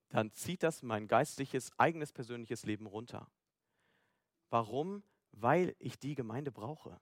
Dann 0.09 0.33
zieht 0.33 0.62
das 0.62 0.83
mein 0.83 1.07
geistliches, 1.09 1.70
eigenes, 1.78 2.12
persönliches 2.12 2.64
Leben 2.64 2.87
runter. 2.87 3.28
Warum? 4.50 5.02
Weil 5.31 5.74
ich 5.78 5.98
die 5.98 6.14
Gemeinde 6.14 6.52
brauche 6.52 7.00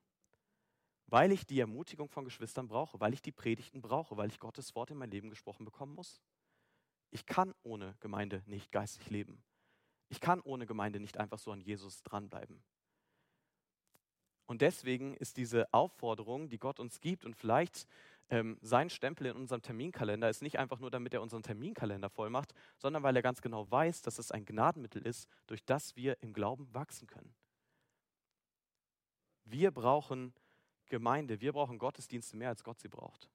weil 1.11 1.33
ich 1.33 1.45
die 1.45 1.61
Ermutigung 1.61 2.09
von 2.09 2.25
Geschwistern 2.25 2.69
brauche, 2.69 3.01
weil 3.01 3.13
ich 3.13 3.21
die 3.21 3.33
Predigten 3.33 3.83
brauche, 3.83 4.17
weil 4.17 4.31
ich 4.31 4.39
Gottes 4.39 4.75
Wort 4.75 4.91
in 4.91 4.97
mein 4.97 5.11
Leben 5.11 5.29
gesprochen 5.29 5.65
bekommen 5.65 5.95
muss. 5.95 6.21
Ich 7.11 7.27
kann 7.27 7.53
ohne 7.63 7.97
Gemeinde 8.01 8.43
nicht 8.47 8.71
geistig 8.71 9.11
leben. 9.11 9.43
Ich 10.09 10.21
kann 10.21 10.41
ohne 10.41 10.67
Gemeinde 10.67 11.01
nicht 11.01 11.19
einfach 11.19 11.39
so 11.39 11.51
an 11.51 11.61
Jesus 11.61 12.03
dranbleiben. 12.03 12.63
Und 14.47 14.63
deswegen 14.63 15.15
ist 15.15 15.37
diese 15.37 15.73
Aufforderung, 15.73 16.49
die 16.49 16.59
Gott 16.59 16.81
uns 16.81 17.01
gibt 17.01 17.25
und 17.25 17.37
vielleicht 17.37 17.87
ähm, 18.31 18.59
sein 18.63 18.91
Stempel 18.91 19.27
in 19.27 19.37
unserem 19.37 19.63
Terminkalender 19.63 20.29
ist 20.29 20.43
nicht 20.43 20.59
einfach 20.59 20.79
nur, 20.79 20.91
damit 20.91 21.15
er 21.15 21.23
unseren 21.23 21.43
Terminkalender 21.43 22.11
voll 22.11 22.31
macht, 22.31 22.55
sondern 22.79 23.03
weil 23.03 23.15
er 23.17 23.23
ganz 23.23 23.43
genau 23.43 23.71
weiß, 23.71 24.03
dass 24.03 24.19
es 24.19 24.31
ein 24.31 24.45
Gnadenmittel 24.45 25.03
ist, 25.03 25.29
durch 25.47 25.65
das 25.65 25.97
wir 25.97 26.21
im 26.23 26.33
Glauben 26.33 26.73
wachsen 26.73 27.09
können. 27.09 27.35
Wir 29.45 29.73
brauchen 29.73 30.33
Gemeinde, 30.91 31.41
wir 31.41 31.53
brauchen 31.53 31.79
Gottesdienste 31.79 32.37
mehr, 32.37 32.51
als 32.51 32.63
Gott 32.63 32.79
sie 32.79 32.89
braucht. 32.89 33.31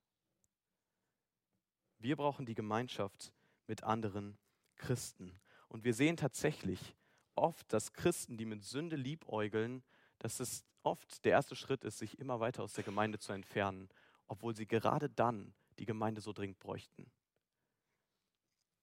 Wir 1.97 2.15
brauchen 2.15 2.45
die 2.45 2.53
Gemeinschaft 2.53 3.33
mit 3.65 3.83
anderen 3.83 4.37
Christen. 4.75 5.39
Und 5.67 5.83
wir 5.83 5.93
sehen 5.93 6.17
tatsächlich 6.17 6.95
oft, 7.33 7.71
dass 7.73 7.93
Christen, 7.93 8.37
die 8.37 8.45
mit 8.45 8.63
Sünde 8.63 8.95
liebäugeln, 8.95 9.83
dass 10.19 10.39
es 10.39 10.63
oft 10.83 11.25
der 11.25 11.31
erste 11.31 11.55
Schritt 11.55 11.83
ist, 11.83 11.97
sich 11.97 12.19
immer 12.19 12.39
weiter 12.39 12.63
aus 12.63 12.73
der 12.73 12.83
Gemeinde 12.83 13.17
zu 13.17 13.33
entfernen, 13.33 13.89
obwohl 14.27 14.55
sie 14.55 14.67
gerade 14.67 15.09
dann 15.09 15.53
die 15.79 15.85
Gemeinde 15.85 16.21
so 16.21 16.31
dringend 16.31 16.59
bräuchten. 16.59 17.11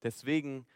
Deswegen 0.02 0.66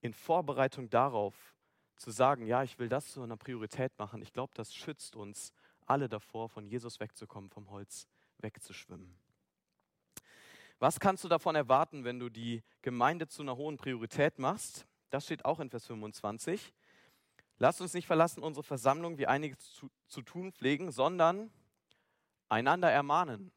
in 0.00 0.12
Vorbereitung 0.12 0.90
darauf 0.90 1.54
zu 1.96 2.10
sagen, 2.10 2.46
ja, 2.46 2.62
ich 2.62 2.78
will 2.78 2.88
das 2.88 3.12
zu 3.12 3.22
einer 3.22 3.36
Priorität 3.36 3.96
machen, 3.98 4.20
ich 4.20 4.32
glaube, 4.32 4.52
das 4.54 4.74
schützt 4.74 5.16
uns 5.16 5.52
alle 5.86 6.08
davor, 6.08 6.48
von 6.48 6.66
Jesus 6.66 7.00
wegzukommen, 7.00 7.50
vom 7.50 7.70
Holz 7.70 8.06
wegzuschwimmen. 8.38 9.16
Was 10.78 11.00
kannst 11.00 11.24
du 11.24 11.28
davon 11.28 11.54
erwarten, 11.54 12.04
wenn 12.04 12.18
du 12.18 12.28
die 12.28 12.62
Gemeinde 12.82 13.28
zu 13.28 13.42
einer 13.42 13.56
hohen 13.56 13.76
Priorität 13.76 14.38
machst? 14.38 14.86
Das 15.10 15.24
steht 15.24 15.44
auch 15.44 15.60
in 15.60 15.70
Vers 15.70 15.86
25. 15.86 16.74
Lasst 17.58 17.80
uns 17.80 17.94
nicht 17.94 18.06
verlassen 18.06 18.42
unsere 18.42 18.64
Versammlung, 18.64 19.16
wie 19.16 19.26
einige 19.26 19.56
zu, 19.56 19.88
zu 20.06 20.22
tun 20.22 20.52
pflegen, 20.52 20.90
sondern 20.90 21.52
einander 22.48 22.90
ermahnen. 22.90 23.52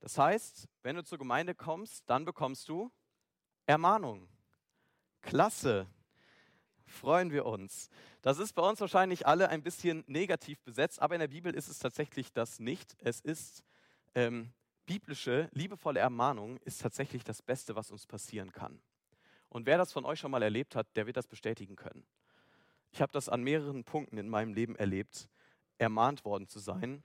Das 0.00 0.18
heißt, 0.18 0.68
wenn 0.82 0.96
du 0.96 1.02
zur 1.02 1.18
Gemeinde 1.18 1.54
kommst, 1.54 2.08
dann 2.08 2.24
bekommst 2.24 2.68
du 2.68 2.92
Ermahnung. 3.66 4.28
Klasse. 5.22 5.88
Freuen 6.88 7.30
wir 7.30 7.46
uns. 7.46 7.90
Das 8.22 8.38
ist 8.38 8.54
bei 8.54 8.62
uns 8.62 8.80
wahrscheinlich 8.80 9.26
alle 9.26 9.48
ein 9.48 9.62
bisschen 9.62 10.04
negativ 10.06 10.60
besetzt, 10.62 11.00
aber 11.00 11.14
in 11.14 11.20
der 11.20 11.28
Bibel 11.28 11.54
ist 11.54 11.68
es 11.68 11.78
tatsächlich 11.78 12.32
das 12.32 12.58
nicht. 12.58 12.96
Es 13.00 13.20
ist 13.20 13.62
ähm, 14.14 14.52
biblische, 14.86 15.48
liebevolle 15.52 16.00
Ermahnung 16.00 16.56
ist 16.64 16.80
tatsächlich 16.80 17.24
das 17.24 17.42
Beste, 17.42 17.76
was 17.76 17.90
uns 17.90 18.06
passieren 18.06 18.52
kann. 18.52 18.80
Und 19.48 19.66
wer 19.66 19.78
das 19.78 19.92
von 19.92 20.04
euch 20.04 20.18
schon 20.18 20.30
mal 20.30 20.42
erlebt 20.42 20.74
hat, 20.74 20.86
der 20.96 21.06
wird 21.06 21.16
das 21.16 21.26
bestätigen 21.26 21.76
können. 21.76 22.04
Ich 22.90 23.02
habe 23.02 23.12
das 23.12 23.28
an 23.28 23.42
mehreren 23.42 23.84
Punkten 23.84 24.18
in 24.18 24.28
meinem 24.28 24.52
Leben 24.52 24.76
erlebt, 24.76 25.28
ermahnt 25.78 26.24
worden 26.24 26.48
zu 26.48 26.58
sein 26.58 27.02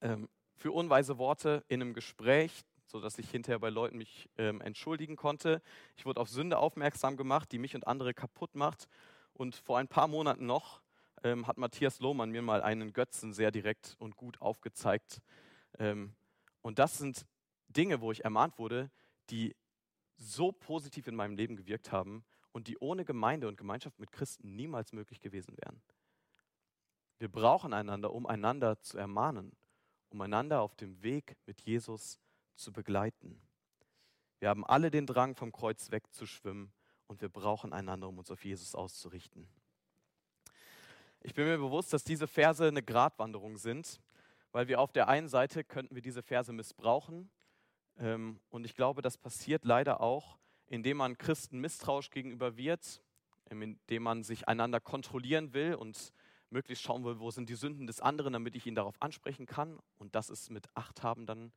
ähm, 0.00 0.28
für 0.54 0.72
unweise 0.72 1.18
Worte 1.18 1.64
in 1.68 1.82
einem 1.82 1.92
Gespräch, 1.92 2.62
sodass 2.92 3.18
ich 3.18 3.30
hinterher 3.30 3.58
bei 3.58 3.70
Leuten 3.70 3.96
mich 3.96 4.28
ähm, 4.36 4.60
entschuldigen 4.60 5.16
konnte. 5.16 5.62
Ich 5.96 6.04
wurde 6.04 6.20
auf 6.20 6.28
Sünde 6.28 6.58
aufmerksam 6.58 7.16
gemacht, 7.16 7.50
die 7.50 7.58
mich 7.58 7.74
und 7.74 7.86
andere 7.86 8.12
kaputt 8.12 8.54
macht. 8.54 8.86
Und 9.32 9.56
vor 9.56 9.78
ein 9.78 9.88
paar 9.88 10.08
Monaten 10.08 10.44
noch 10.44 10.82
ähm, 11.24 11.46
hat 11.46 11.56
Matthias 11.56 12.00
Lohmann 12.00 12.30
mir 12.30 12.42
mal 12.42 12.62
einen 12.62 12.92
Götzen 12.92 13.32
sehr 13.32 13.50
direkt 13.50 13.96
und 13.98 14.16
gut 14.16 14.40
aufgezeigt. 14.42 15.22
Ähm, 15.78 16.14
und 16.60 16.78
das 16.78 16.98
sind 16.98 17.26
Dinge, 17.68 18.02
wo 18.02 18.12
ich 18.12 18.24
ermahnt 18.24 18.58
wurde, 18.58 18.90
die 19.30 19.56
so 20.18 20.52
positiv 20.52 21.06
in 21.08 21.16
meinem 21.16 21.34
Leben 21.34 21.56
gewirkt 21.56 21.90
haben 21.90 22.24
und 22.52 22.68
die 22.68 22.76
ohne 22.76 23.06
Gemeinde 23.06 23.48
und 23.48 23.56
Gemeinschaft 23.56 23.98
mit 23.98 24.12
Christen 24.12 24.54
niemals 24.54 24.92
möglich 24.92 25.18
gewesen 25.18 25.56
wären. 25.56 25.80
Wir 27.18 27.30
brauchen 27.30 27.72
einander, 27.72 28.12
um 28.12 28.26
einander 28.26 28.78
zu 28.80 28.98
ermahnen, 28.98 29.52
um 30.10 30.20
einander 30.20 30.60
auf 30.60 30.74
dem 30.74 31.02
Weg 31.02 31.36
mit 31.46 31.62
Jesus 31.62 32.20
zu 32.54 32.72
begleiten. 32.72 33.40
Wir 34.40 34.48
haben 34.48 34.64
alle 34.64 34.90
den 34.90 35.06
Drang, 35.06 35.34
vom 35.34 35.52
Kreuz 35.52 35.90
wegzuschwimmen 35.90 36.72
und 37.06 37.20
wir 37.20 37.28
brauchen 37.28 37.72
einander, 37.72 38.08
um 38.08 38.18
uns 38.18 38.30
auf 38.30 38.44
Jesus 38.44 38.74
auszurichten. 38.74 39.48
Ich 41.20 41.34
bin 41.34 41.46
mir 41.46 41.58
bewusst, 41.58 41.92
dass 41.92 42.02
diese 42.02 42.26
Verse 42.26 42.66
eine 42.66 42.82
Gratwanderung 42.82 43.56
sind, 43.56 44.00
weil 44.50 44.68
wir 44.68 44.80
auf 44.80 44.92
der 44.92 45.08
einen 45.08 45.28
Seite 45.28 45.62
könnten 45.62 45.94
wir 45.94 46.02
diese 46.02 46.22
Verse 46.22 46.52
missbrauchen 46.52 47.30
ähm, 47.98 48.40
und 48.50 48.64
ich 48.64 48.74
glaube, 48.74 49.02
das 49.02 49.16
passiert 49.16 49.64
leider 49.64 50.00
auch, 50.00 50.38
indem 50.66 50.98
man 50.98 51.18
Christen 51.18 51.60
misstrauisch 51.60 52.10
gegenüber 52.10 52.56
wird, 52.56 53.02
indem 53.50 54.02
man 54.02 54.22
sich 54.22 54.48
einander 54.48 54.80
kontrollieren 54.80 55.52
will 55.52 55.74
und 55.74 56.12
möglichst 56.50 56.84
schauen 56.84 57.04
will, 57.04 57.18
wo 57.18 57.30
sind 57.30 57.48
die 57.48 57.54
Sünden 57.54 57.86
des 57.86 58.00
anderen, 58.00 58.32
damit 58.32 58.56
ich 58.56 58.66
ihn 58.66 58.74
darauf 58.74 59.00
ansprechen 59.00 59.46
kann. 59.46 59.78
Und 59.96 60.14
das 60.14 60.30
ist 60.30 60.50
mit 60.50 60.66
Acht 60.74 61.02
haben 61.02 61.26
dann, 61.26 61.52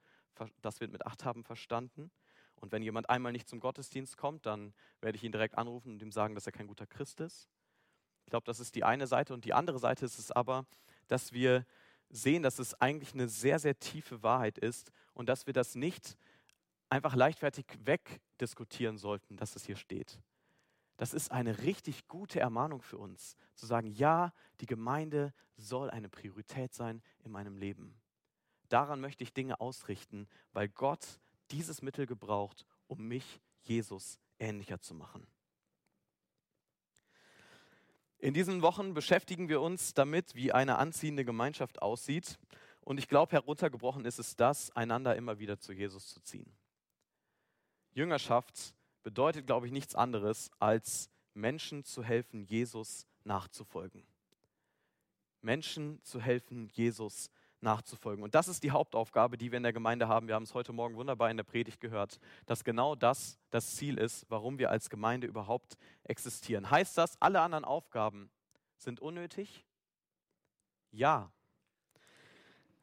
das 0.61 0.79
wird 0.79 0.91
mit 0.91 1.05
Acht 1.05 1.25
haben 1.25 1.43
verstanden. 1.43 2.11
Und 2.55 2.71
wenn 2.71 2.81
jemand 2.81 3.09
einmal 3.09 3.31
nicht 3.31 3.49
zum 3.49 3.59
Gottesdienst 3.59 4.17
kommt, 4.17 4.45
dann 4.45 4.73
werde 5.01 5.17
ich 5.17 5.23
ihn 5.23 5.31
direkt 5.31 5.57
anrufen 5.57 5.93
und 5.93 6.01
ihm 6.01 6.11
sagen, 6.11 6.35
dass 6.35 6.45
er 6.45 6.51
kein 6.51 6.67
guter 6.67 6.87
Christ 6.87 7.19
ist. 7.19 7.49
Ich 8.25 8.29
glaube, 8.29 8.45
das 8.45 8.59
ist 8.59 8.75
die 8.75 8.83
eine 8.83 9.07
Seite. 9.07 9.33
Und 9.33 9.45
die 9.45 9.53
andere 9.53 9.79
Seite 9.79 10.05
ist 10.05 10.17
es 10.17 10.31
aber, 10.31 10.65
dass 11.07 11.31
wir 11.31 11.65
sehen, 12.09 12.43
dass 12.43 12.59
es 12.59 12.79
eigentlich 12.81 13.13
eine 13.13 13.27
sehr, 13.27 13.59
sehr 13.59 13.77
tiefe 13.77 14.23
Wahrheit 14.23 14.57
ist 14.57 14.91
und 15.13 15.29
dass 15.29 15.45
wir 15.45 15.53
das 15.53 15.75
nicht 15.75 16.17
einfach 16.89 17.15
leichtfertig 17.15 17.65
wegdiskutieren 17.83 18.97
sollten, 18.97 19.37
dass 19.37 19.55
es 19.55 19.65
hier 19.65 19.75
steht. 19.75 20.19
Das 20.97 21.13
ist 21.13 21.31
eine 21.31 21.59
richtig 21.63 22.07
gute 22.07 22.39
Ermahnung 22.39 22.81
für 22.81 22.97
uns, 22.97 23.35
zu 23.53 23.65
sagen, 23.65 23.87
ja, 23.87 24.31
die 24.61 24.65
Gemeinde 24.65 25.33
soll 25.57 25.89
eine 25.89 26.09
Priorität 26.09 26.73
sein 26.73 27.01
in 27.23 27.31
meinem 27.31 27.57
Leben. 27.57 27.99
Daran 28.69 29.01
möchte 29.01 29.23
ich 29.23 29.34
Dinge 29.34 29.60
ausrichten, 29.60 30.28
weil 30.54 30.69
Gott 30.69 31.19
dieses 31.51 31.82
Mittel 31.82 32.06
gebraucht, 32.06 32.65
um 32.88 33.08
mich, 33.08 33.41
Jesus, 33.62 34.19
ähnlicher 34.39 34.80
zu 34.80 34.93
machen. 34.93 35.25
In 38.19 38.34
diesen 38.34 38.62
Wochen 38.62 38.93
beschäftigen 38.93 39.49
wir 39.49 39.62
uns 39.62 39.93
damit, 39.93 40.36
wie 40.36 40.51
eine 40.51 40.78
anziehende 40.78 41.25
Gemeinschaft 41.25 41.82
aussieht. 41.82 42.39
Und 42.82 42.97
ich 42.97 43.08
glaube, 43.08 43.34
heruntergebrochen 43.34 44.06
ist 44.06 44.19
es 44.19 44.36
das, 44.36 44.71
einander 44.75 45.15
immer 45.15 45.39
wieder 45.39 45.60
zu 45.60 45.73
Jesus 45.73 46.08
zu 46.08 46.19
ziehen. 46.21 46.51
Jüngerschaft 47.93 48.73
bedeutet, 49.04 49.45
glaube 49.45 49.67
ich, 49.67 49.71
nichts 49.71 49.95
anderes, 49.95 50.49
als 50.60 51.10
Menschen 51.34 51.84
zu 51.84 52.04
helfen, 52.04 52.45
Jesus 52.45 53.06
nachzufolgen. 53.23 54.04
Menschen 55.41 56.01
zu 56.04 56.19
helfen, 56.19 56.69
Jesus 56.69 57.28
nachzufolgen. 57.28 57.44
Und 57.65 58.36
das 58.36 58.47
ist 58.47 58.63
die 58.63 58.71
Hauptaufgabe, 58.71 59.38
die 59.38 59.51
wir 59.51 59.58
in 59.58 59.63
der 59.63 59.73
Gemeinde 59.73 60.08
haben. 60.08 60.28
Wir 60.28 60.36
haben 60.36 60.43
es 60.43 60.54
heute 60.54 60.73
Morgen 60.73 60.95
wunderbar 60.95 61.30
in 61.30 61.38
der 61.38 61.43
Predigt 61.43 61.80
gehört, 61.80 62.19
dass 62.45 62.63
genau 62.63 62.95
das 62.95 63.39
das 63.49 63.75
Ziel 63.75 63.97
ist, 63.97 64.25
warum 64.30 64.60
wir 64.60 64.69
als 64.69 64.89
Gemeinde 64.89 65.28
überhaupt 65.28 65.78
existieren. 66.04 66.69
Heißt 66.69 66.97
das, 66.97 67.21
alle 67.21 67.41
anderen 67.41 67.65
Aufgaben 67.65 68.30
sind 68.78 68.99
unnötig? 68.99 69.65
Ja. 70.91 71.32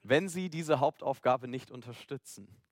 Wenn 0.02 0.28
sie 0.28 0.50
diese 0.50 0.80
Hauptaufgabe 0.80 1.48
nicht 1.48 1.70
unterstützen 1.70 2.62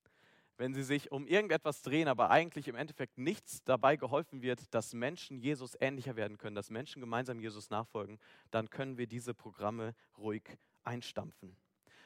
wenn 0.60 0.74
sie 0.74 0.82
sich 0.82 1.10
um 1.10 1.26
irgendetwas 1.26 1.80
drehen, 1.80 2.06
aber 2.06 2.28
eigentlich 2.28 2.68
im 2.68 2.74
Endeffekt 2.76 3.16
nichts 3.16 3.64
dabei 3.64 3.96
geholfen 3.96 4.42
wird, 4.42 4.74
dass 4.74 4.92
Menschen 4.92 5.38
Jesus 5.38 5.74
ähnlicher 5.80 6.16
werden 6.16 6.36
können, 6.36 6.54
dass 6.54 6.68
Menschen 6.68 7.00
gemeinsam 7.00 7.40
Jesus 7.40 7.70
nachfolgen, 7.70 8.18
dann 8.50 8.68
können 8.68 8.98
wir 8.98 9.06
diese 9.06 9.32
Programme 9.32 9.94
ruhig 10.18 10.42
einstampfen. 10.84 11.56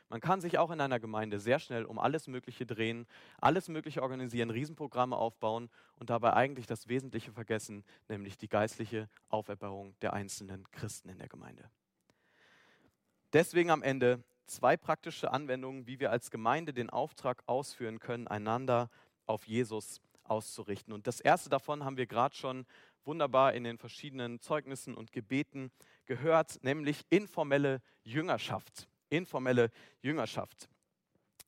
Man 0.09 0.21
kann 0.21 0.41
sich 0.41 0.59
auch 0.59 0.71
in 0.71 0.81
einer 0.81 1.01
Gemeinde 1.01 1.41
sehr 1.41 1.59
schnell 1.59 1.85
um 1.85 1.99
alles 1.99 2.29
Mögliche 2.29 2.67
drehen, 2.67 3.07
alles 3.41 3.69
Mögliche 3.69 4.03
organisieren, 4.03 4.51
Riesenprogramme 4.51 5.17
aufbauen 5.17 5.71
und 5.97 6.11
dabei 6.11 6.35
eigentlich 6.35 6.67
das 6.67 6.89
Wesentliche 6.89 7.33
vergessen, 7.33 7.85
nämlich 8.09 8.39
die 8.39 8.49
geistliche 8.49 9.09
Auferbauung 9.29 9.99
der 10.01 10.13
einzelnen 10.13 10.71
Christen 10.71 11.09
in 11.09 11.19
der 11.19 11.29
Gemeinde. 11.29 11.69
Deswegen 13.33 13.71
am 13.71 13.83
Ende 13.83 14.23
zwei 14.47 14.77
praktische 14.77 15.33
Anwendungen, 15.33 15.87
wie 15.87 15.99
wir 15.99 16.11
als 16.11 16.31
Gemeinde 16.31 16.73
den 16.73 16.91
Auftrag 16.91 17.43
ausführen 17.47 17.99
können, 17.99 18.29
einander 18.29 18.91
auf 19.27 19.47
Jesus 19.47 20.01
auszurichten. 20.23 20.93
Und 20.93 21.07
das 21.07 21.21
erste 21.21 21.51
davon 21.51 21.85
haben 21.85 21.97
wir 21.97 22.07
gerade 22.07 22.35
schon 22.35 22.67
wunderbar 23.05 23.53
in 23.53 23.65
den 23.65 23.79
verschiedenen 23.79 24.41
Zeugnissen 24.41 24.95
und 24.95 25.13
Gebeten 25.13 25.71
gehört, 26.07 26.63
nämlich 26.63 27.05
informelle 27.11 27.83
Jüngerschaft. 28.03 28.89
Informelle 29.17 29.71
Jüngerschaft. 30.03 30.69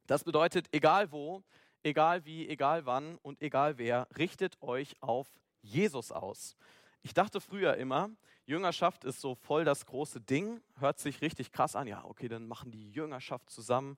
Das 0.07 0.25
bedeutet, 0.25 0.69
egal 0.73 1.11
wo, 1.13 1.43
egal 1.83 2.25
wie, 2.25 2.49
egal 2.49 2.87
wann 2.87 3.17
und 3.19 3.43
egal 3.43 3.79
wer, 3.79 4.09
richtet 4.17 4.61
euch 4.63 4.95
auf 5.01 5.29
Jesus 5.63 6.13
aus. 6.13 6.57
Ich 7.03 7.15
dachte 7.15 7.41
früher 7.41 7.77
immer, 7.77 8.11
Jüngerschaft 8.47 9.05
ist 9.05 9.21
so 9.21 9.35
voll 9.35 9.65
das 9.65 9.87
große 9.87 10.21
Ding, 10.21 10.61
hört 10.79 10.99
sich 10.99 11.21
richtig 11.21 11.53
krass 11.53 11.75
an. 11.75 11.89
Ja, 11.89 12.05
okay, 12.05 12.29
dann 12.29 12.47
machen 12.47 12.71
die 12.71 12.91
Jüngerschaft 12.91 13.51
zusammen. 13.51 13.97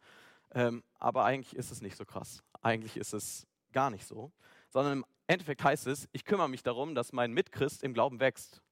Ähm, 0.52 0.82
aber 0.98 1.24
eigentlich 1.24 1.54
ist 1.54 1.70
es 1.70 1.82
nicht 1.82 1.96
so 1.96 2.04
krass. 2.04 2.42
Eigentlich 2.62 2.96
ist 2.96 3.12
es 3.12 3.46
gar 3.72 3.90
nicht 3.90 4.06
so. 4.06 4.32
Sondern 4.70 4.98
im 4.98 5.04
Endeffekt 5.26 5.62
heißt 5.62 5.86
es, 5.86 6.08
ich 6.12 6.24
kümmere 6.24 6.48
mich 6.48 6.62
darum, 6.62 6.94
dass 6.94 7.12
mein 7.12 7.32
Mitchrist 7.32 7.82
im 7.82 7.92
Glauben 7.92 8.20
wächst. 8.20 8.62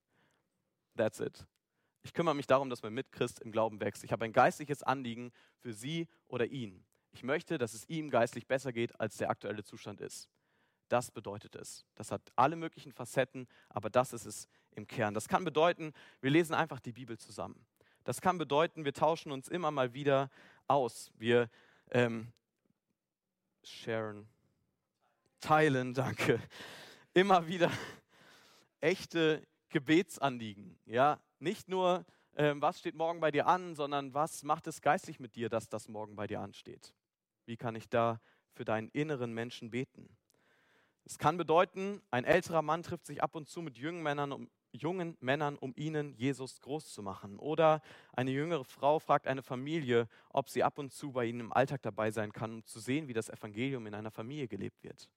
That's 0.96 1.20
it. 1.20 1.46
Ich 2.06 2.14
kümmere 2.14 2.36
mich 2.36 2.46
darum, 2.46 2.70
dass 2.70 2.84
mein 2.84 2.94
Mitchrist 2.94 3.40
im 3.40 3.50
Glauben 3.50 3.80
wächst. 3.80 4.04
Ich 4.04 4.12
habe 4.12 4.24
ein 4.24 4.32
geistliches 4.32 4.84
Anliegen 4.84 5.32
für 5.58 5.72
sie 5.72 6.06
oder 6.28 6.46
ihn. 6.46 6.84
Ich 7.10 7.24
möchte, 7.24 7.58
dass 7.58 7.74
es 7.74 7.84
ihm 7.88 8.10
geistlich 8.10 8.46
besser 8.46 8.72
geht, 8.72 9.00
als 9.00 9.16
der 9.16 9.28
aktuelle 9.28 9.64
Zustand 9.64 10.00
ist. 10.00 10.28
Das 10.88 11.10
bedeutet 11.10 11.56
es. 11.56 11.84
Das 11.96 12.12
hat 12.12 12.22
alle 12.36 12.54
möglichen 12.54 12.92
Facetten, 12.92 13.48
aber 13.70 13.90
das 13.90 14.12
ist 14.12 14.24
es 14.24 14.46
im 14.76 14.86
Kern. 14.86 15.14
Das 15.14 15.26
kann 15.26 15.44
bedeuten, 15.44 15.92
wir 16.20 16.30
lesen 16.30 16.54
einfach 16.54 16.78
die 16.78 16.92
Bibel 16.92 17.18
zusammen. 17.18 17.66
Das 18.04 18.20
kann 18.20 18.38
bedeuten, 18.38 18.84
wir 18.84 18.94
tauschen 18.94 19.32
uns 19.32 19.48
immer 19.48 19.72
mal 19.72 19.92
wieder 19.92 20.30
aus. 20.68 21.10
Wir 21.18 21.50
ähm, 21.90 22.32
sharen, 23.64 24.28
teilen, 25.40 25.92
danke, 25.92 26.40
immer 27.14 27.48
wieder 27.48 27.72
echte 28.80 29.44
Gebetsanliegen. 29.70 30.78
Ja, 30.84 31.18
nicht 31.38 31.68
nur, 31.68 32.04
ähm, 32.36 32.60
was 32.60 32.78
steht 32.78 32.94
morgen 32.94 33.20
bei 33.20 33.30
dir 33.30 33.46
an, 33.46 33.74
sondern 33.74 34.14
was 34.14 34.42
macht 34.42 34.66
es 34.66 34.80
geistlich 34.80 35.20
mit 35.20 35.36
dir, 35.36 35.48
dass 35.48 35.68
das 35.68 35.88
morgen 35.88 36.16
bei 36.16 36.26
dir 36.26 36.40
ansteht? 36.40 36.94
Wie 37.44 37.56
kann 37.56 37.74
ich 37.74 37.88
da 37.88 38.20
für 38.52 38.64
deinen 38.64 38.88
inneren 38.90 39.32
Menschen 39.32 39.70
beten? 39.70 40.16
Es 41.04 41.18
kann 41.18 41.36
bedeuten, 41.36 42.02
ein 42.10 42.24
älterer 42.24 42.62
Mann 42.62 42.82
trifft 42.82 43.06
sich 43.06 43.22
ab 43.22 43.36
und 43.36 43.48
zu 43.48 43.62
mit 43.62 43.78
jungen 43.78 44.02
Männern, 44.02 44.32
um, 44.32 44.50
jungen 44.72 45.16
Männern, 45.20 45.56
um 45.56 45.72
ihnen 45.76 46.14
Jesus 46.14 46.60
groß 46.60 46.92
zu 46.92 47.02
machen. 47.02 47.38
Oder 47.38 47.80
eine 48.12 48.32
jüngere 48.32 48.64
Frau 48.64 48.98
fragt 48.98 49.28
eine 49.28 49.42
Familie, 49.42 50.08
ob 50.30 50.48
sie 50.48 50.64
ab 50.64 50.78
und 50.78 50.92
zu 50.92 51.12
bei 51.12 51.26
ihnen 51.26 51.40
im 51.40 51.52
Alltag 51.52 51.82
dabei 51.82 52.10
sein 52.10 52.32
kann, 52.32 52.54
um 52.54 52.66
zu 52.66 52.80
sehen, 52.80 53.06
wie 53.06 53.12
das 53.12 53.28
Evangelium 53.28 53.86
in 53.86 53.94
einer 53.94 54.10
Familie 54.10 54.48
gelebt 54.48 54.82
wird. 54.82 55.08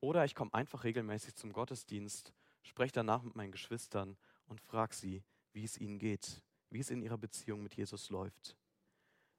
Oder 0.00 0.24
ich 0.24 0.34
komme 0.34 0.52
einfach 0.52 0.84
regelmäßig 0.84 1.34
zum 1.34 1.52
Gottesdienst, 1.52 2.34
spreche 2.62 2.92
danach 2.92 3.22
mit 3.22 3.36
meinen 3.36 3.52
Geschwistern 3.52 4.18
und 4.46 4.60
frag 4.60 4.94
sie, 4.94 5.22
wie 5.52 5.64
es 5.64 5.78
ihnen 5.78 5.98
geht, 5.98 6.42
wie 6.70 6.80
es 6.80 6.90
in 6.90 7.02
ihrer 7.02 7.18
Beziehung 7.18 7.62
mit 7.62 7.74
Jesus 7.74 8.10
läuft. 8.10 8.56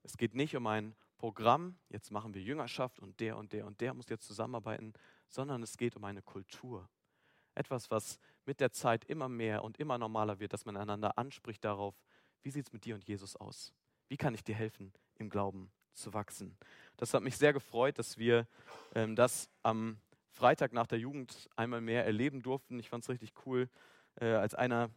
Es 0.04 0.18
geht 0.18 0.36
nicht 0.36 0.56
um 0.56 0.68
ein 0.68 0.96
Programm, 1.18 1.78
jetzt 1.90 2.12
machen 2.12 2.34
wir 2.34 2.42
Jüngerschaft 2.42 3.00
und 3.00 3.20
der 3.20 3.38
und 3.38 3.54
der 3.54 3.66
und 3.66 3.82
der 3.82 3.94
muss 3.94 4.10
jetzt 4.10 4.28
zusammenarbeiten, 4.28 4.94
sondern 5.28 5.64
es 5.64 5.78
geht 5.78 5.96
um 5.96 6.04
eine 6.04 6.22
Kultur. 6.22 6.90
Etwas, 7.56 7.90
was 7.90 8.20
mit 8.46 8.60
der 8.60 8.72
Zeit 8.72 9.06
immer 9.06 9.30
mehr 9.30 9.64
und 9.64 9.80
immer 9.80 9.98
normaler 9.98 10.40
wird, 10.40 10.54
dass 10.54 10.66
man 10.66 10.78
einander 10.78 11.18
anspricht 11.18 11.64
darauf, 11.64 11.96
wie 12.44 12.52
sieht 12.52 12.68
es 12.68 12.74
mit 12.74 12.86
dir 12.86 12.96
und 12.96 13.04
Jesus 13.06 13.36
aus? 13.36 13.74
Wie 14.08 14.18
kann 14.18 14.36
ich 14.36 14.44
dir 14.44 14.56
helfen, 14.56 14.94
im 15.16 15.30
Glauben 15.30 15.72
zu 15.94 16.14
wachsen? 16.14 16.58
Das 16.98 17.14
hat 17.14 17.24
mich 17.24 17.38
sehr 17.38 17.54
gefreut, 17.54 17.98
dass 17.98 18.18
wir 18.18 18.48
ähm, 18.94 19.16
das 19.16 19.50
am 19.64 19.98
Freitag 20.30 20.74
nach 20.74 20.86
der 20.86 21.00
Jugend 21.00 21.50
einmal 21.56 21.82
mehr 21.82 22.06
erleben 22.06 22.42
durften. 22.42 22.78
Ich 22.78 22.90
fand 22.90 23.04
es 23.04 23.10
richtig 23.10 23.34
cool, 23.46 23.70
äh, 24.20 24.34
als 24.34 24.56
einer 24.56 24.90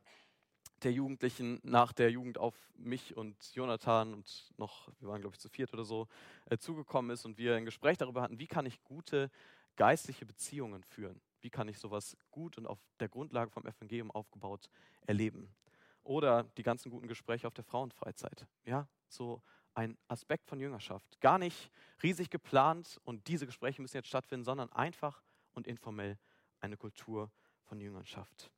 der 0.82 0.92
Jugendlichen 0.92 1.60
nach 1.62 1.92
der 1.92 2.10
Jugend 2.10 2.38
auf 2.38 2.54
mich 2.76 3.16
und 3.16 3.36
Jonathan 3.54 4.14
und 4.14 4.52
noch, 4.56 4.88
wir 5.00 5.08
waren 5.08 5.20
glaube 5.20 5.34
ich 5.34 5.40
zu 5.40 5.48
viert 5.48 5.72
oder 5.72 5.84
so, 5.84 6.06
äh, 6.46 6.58
zugekommen 6.58 7.10
ist 7.10 7.24
und 7.24 7.38
wir 7.38 7.56
ein 7.56 7.64
Gespräch 7.64 7.98
darüber 7.98 8.22
hatten, 8.22 8.38
wie 8.38 8.46
kann 8.46 8.66
ich 8.66 8.82
gute 8.84 9.30
geistliche 9.76 10.26
Beziehungen 10.26 10.82
führen? 10.82 11.20
Wie 11.40 11.50
kann 11.50 11.68
ich 11.68 11.78
sowas 11.78 12.16
gut 12.30 12.58
und 12.58 12.66
auf 12.66 12.78
der 13.00 13.08
Grundlage 13.08 13.50
vom 13.50 13.64
Evangelium 13.64 14.10
aufgebaut 14.10 14.68
erleben? 15.06 15.54
Oder 16.02 16.44
die 16.56 16.62
ganzen 16.62 16.90
guten 16.90 17.06
Gespräche 17.06 17.46
auf 17.46 17.54
der 17.54 17.64
Frauenfreizeit. 17.64 18.46
Ja, 18.64 18.88
so 19.08 19.42
ein 19.74 19.96
Aspekt 20.08 20.48
von 20.48 20.58
Jüngerschaft. 20.58 21.20
Gar 21.20 21.38
nicht 21.38 21.70
riesig 22.02 22.30
geplant 22.30 23.00
und 23.04 23.28
diese 23.28 23.46
Gespräche 23.46 23.80
müssen 23.80 23.96
jetzt 23.96 24.08
stattfinden, 24.08 24.44
sondern 24.44 24.72
einfach 24.72 25.22
und 25.52 25.66
informell 25.66 26.18
eine 26.60 26.76
Kultur 26.76 27.30
von 27.62 27.80
Jüngerschaft. 27.80 28.50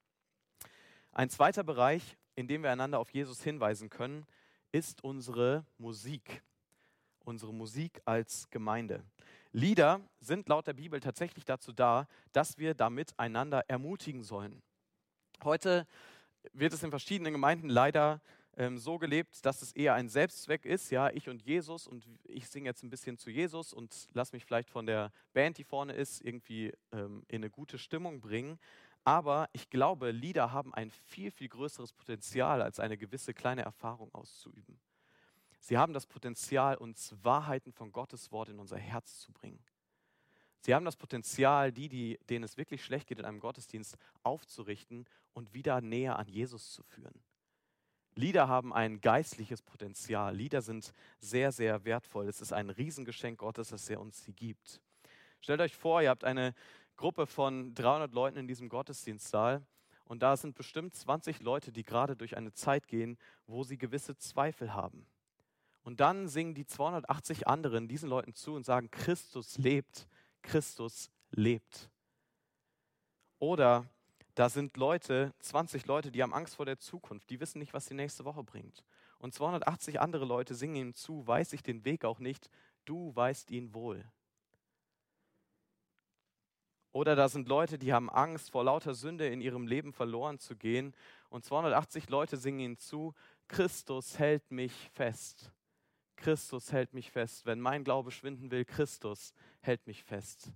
Ein 1.12 1.28
zweiter 1.28 1.64
Bereich, 1.64 2.16
in 2.36 2.46
dem 2.46 2.62
wir 2.62 2.70
einander 2.70 3.00
auf 3.00 3.10
Jesus 3.10 3.42
hinweisen 3.42 3.90
können, 3.90 4.26
ist 4.70 5.02
unsere 5.02 5.64
Musik. 5.76 6.42
Unsere 7.24 7.52
Musik 7.52 8.00
als 8.04 8.48
Gemeinde. 8.50 9.04
Lieder 9.52 10.00
sind 10.20 10.48
laut 10.48 10.68
der 10.68 10.74
Bibel 10.74 11.00
tatsächlich 11.00 11.44
dazu 11.44 11.72
da, 11.72 12.06
dass 12.32 12.58
wir 12.58 12.74
damit 12.74 13.12
einander 13.18 13.68
ermutigen 13.68 14.22
sollen. 14.22 14.62
Heute 15.42 15.86
wird 16.52 16.72
es 16.72 16.82
in 16.84 16.90
verschiedenen 16.90 17.32
Gemeinden 17.32 17.68
leider 17.68 18.20
ähm, 18.56 18.78
so 18.78 18.98
gelebt, 18.98 19.44
dass 19.44 19.62
es 19.62 19.72
eher 19.72 19.94
ein 19.94 20.08
Selbstzweck 20.08 20.64
ist. 20.64 20.90
Ja, 20.90 21.10
ich 21.10 21.28
und 21.28 21.42
Jesus 21.42 21.88
und 21.88 22.06
ich 22.24 22.48
singe 22.48 22.68
jetzt 22.68 22.84
ein 22.84 22.90
bisschen 22.90 23.18
zu 23.18 23.30
Jesus 23.30 23.72
und 23.72 24.06
lass 24.12 24.32
mich 24.32 24.44
vielleicht 24.44 24.70
von 24.70 24.86
der 24.86 25.12
Band, 25.32 25.58
die 25.58 25.64
vorne 25.64 25.92
ist, 25.94 26.24
irgendwie 26.24 26.72
ähm, 26.92 27.24
in 27.28 27.42
eine 27.42 27.50
gute 27.50 27.78
Stimmung 27.78 28.20
bringen. 28.20 28.58
Aber 29.04 29.48
ich 29.52 29.70
glaube, 29.70 30.10
Lieder 30.10 30.52
haben 30.52 30.74
ein 30.74 30.90
viel, 30.90 31.30
viel 31.30 31.48
größeres 31.48 31.92
Potenzial, 31.92 32.62
als 32.62 32.80
eine 32.80 32.98
gewisse 32.98 33.34
kleine 33.34 33.62
Erfahrung 33.62 34.14
auszuüben. 34.14 34.78
Sie 35.60 35.78
haben 35.78 35.92
das 35.92 36.06
Potenzial, 36.06 36.76
uns 36.76 37.14
Wahrheiten 37.22 37.72
von 37.72 37.92
Gottes 37.92 38.32
Wort 38.32 38.48
in 38.48 38.58
unser 38.58 38.78
Herz 38.78 39.20
zu 39.20 39.32
bringen. 39.32 39.62
Sie 40.62 40.74
haben 40.74 40.84
das 40.84 40.96
Potenzial, 40.96 41.72
die, 41.72 41.88
die, 41.88 42.18
denen 42.28 42.44
es 42.44 42.56
wirklich 42.56 42.84
schlecht 42.84 43.08
geht 43.08 43.18
in 43.18 43.24
einem 43.24 43.40
Gottesdienst, 43.40 43.96
aufzurichten 44.22 45.06
und 45.32 45.54
wieder 45.54 45.80
näher 45.80 46.18
an 46.18 46.28
Jesus 46.28 46.72
zu 46.72 46.82
führen. 46.82 47.22
Lieder 48.14 48.48
haben 48.48 48.74
ein 48.74 49.00
geistliches 49.00 49.62
Potenzial. 49.62 50.34
Lieder 50.34 50.60
sind 50.60 50.92
sehr, 51.18 51.52
sehr 51.52 51.84
wertvoll. 51.84 52.28
Es 52.28 52.40
ist 52.40 52.52
ein 52.52 52.68
Riesengeschenk 52.68 53.38
Gottes, 53.38 53.68
dass 53.68 53.88
er 53.88 54.00
uns 54.00 54.24
sie 54.24 54.34
gibt. 54.34 54.80
Stellt 55.40 55.60
euch 55.60 55.74
vor, 55.74 56.02
ihr 56.02 56.10
habt 56.10 56.24
eine 56.24 56.54
Gruppe 57.00 57.26
von 57.26 57.72
300 57.72 58.12
Leuten 58.12 58.36
in 58.36 58.46
diesem 58.46 58.68
Gottesdienstsaal 58.68 59.64
und 60.04 60.22
da 60.22 60.36
sind 60.36 60.54
bestimmt 60.54 60.94
20 60.94 61.40
Leute, 61.40 61.72
die 61.72 61.82
gerade 61.82 62.14
durch 62.14 62.36
eine 62.36 62.52
Zeit 62.52 62.88
gehen, 62.88 63.16
wo 63.46 63.64
sie 63.64 63.78
gewisse 63.78 64.18
Zweifel 64.18 64.74
haben. 64.74 65.06
Und 65.82 66.00
dann 66.00 66.28
singen 66.28 66.52
die 66.52 66.66
280 66.66 67.48
anderen 67.48 67.88
diesen 67.88 68.10
Leuten 68.10 68.34
zu 68.34 68.52
und 68.52 68.66
sagen, 68.66 68.90
Christus 68.90 69.56
lebt, 69.56 70.08
Christus 70.42 71.10
lebt. 71.30 71.88
Oder 73.38 73.86
da 74.34 74.50
sind 74.50 74.76
Leute, 74.76 75.32
20 75.38 75.86
Leute, 75.86 76.10
die 76.10 76.22
haben 76.22 76.34
Angst 76.34 76.56
vor 76.56 76.66
der 76.66 76.78
Zukunft, 76.78 77.30
die 77.30 77.40
wissen 77.40 77.60
nicht, 77.60 77.72
was 77.72 77.86
die 77.86 77.94
nächste 77.94 78.26
Woche 78.26 78.44
bringt. 78.44 78.84
Und 79.18 79.32
280 79.32 80.02
andere 80.02 80.26
Leute 80.26 80.54
singen 80.54 80.76
ihm 80.76 80.92
zu, 80.92 81.26
weiß 81.26 81.54
ich 81.54 81.62
den 81.62 81.86
Weg 81.86 82.04
auch 82.04 82.18
nicht, 82.18 82.50
du 82.84 83.16
weißt 83.16 83.50
ihn 83.52 83.72
wohl. 83.72 84.04
Oder 86.92 87.14
da 87.14 87.28
sind 87.28 87.48
Leute, 87.48 87.78
die 87.78 87.92
haben 87.92 88.10
Angst, 88.10 88.50
vor 88.50 88.64
lauter 88.64 88.94
Sünde 88.94 89.28
in 89.28 89.40
ihrem 89.40 89.66
Leben 89.66 89.92
verloren 89.92 90.38
zu 90.38 90.56
gehen. 90.56 90.94
Und 91.28 91.44
280 91.44 92.08
Leute 92.08 92.36
singen 92.36 92.60
ihnen 92.60 92.78
zu, 92.78 93.14
Christus 93.46 94.18
hält 94.18 94.50
mich 94.50 94.72
fest. 94.92 95.52
Christus 96.16 96.72
hält 96.72 96.92
mich 96.92 97.10
fest. 97.10 97.46
Wenn 97.46 97.60
mein 97.60 97.84
Glaube 97.84 98.10
schwinden 98.10 98.50
will, 98.50 98.64
Christus 98.64 99.32
hält 99.60 99.86
mich 99.86 100.02
fest. 100.02 100.52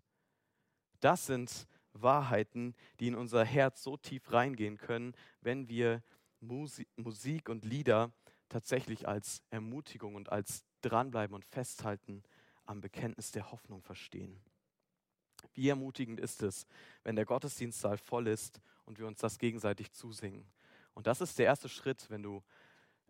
Das 1.00 1.26
sind 1.26 1.68
Wahrheiten, 1.92 2.74
die 2.98 3.06
in 3.06 3.14
unser 3.14 3.44
Herz 3.44 3.82
so 3.82 3.96
tief 3.96 4.32
reingehen 4.32 4.76
können, 4.76 5.14
wenn 5.40 5.68
wir 5.68 6.02
Musik 6.40 7.48
und 7.48 7.64
Lieder 7.64 8.12
tatsächlich 8.48 9.08
als 9.08 9.42
Ermutigung 9.50 10.14
und 10.16 10.30
als 10.30 10.64
dranbleiben 10.82 11.34
und 11.34 11.44
festhalten 11.44 12.22
am 12.66 12.80
Bekenntnis 12.80 13.30
der 13.30 13.52
Hoffnung 13.52 13.82
verstehen. 13.82 14.40
Wie 15.54 15.68
ermutigend 15.68 16.20
ist 16.20 16.42
es, 16.42 16.66
wenn 17.02 17.16
der 17.16 17.24
Gottesdienstsaal 17.24 17.98
voll 17.98 18.26
ist 18.26 18.60
und 18.84 18.98
wir 18.98 19.06
uns 19.06 19.20
das 19.20 19.38
gegenseitig 19.38 19.92
zusingen. 19.92 20.44
Und 20.94 21.06
das 21.06 21.20
ist 21.20 21.38
der 21.38 21.46
erste 21.46 21.68
Schritt, 21.68 22.08
wenn 22.10 22.22
du 22.22 22.42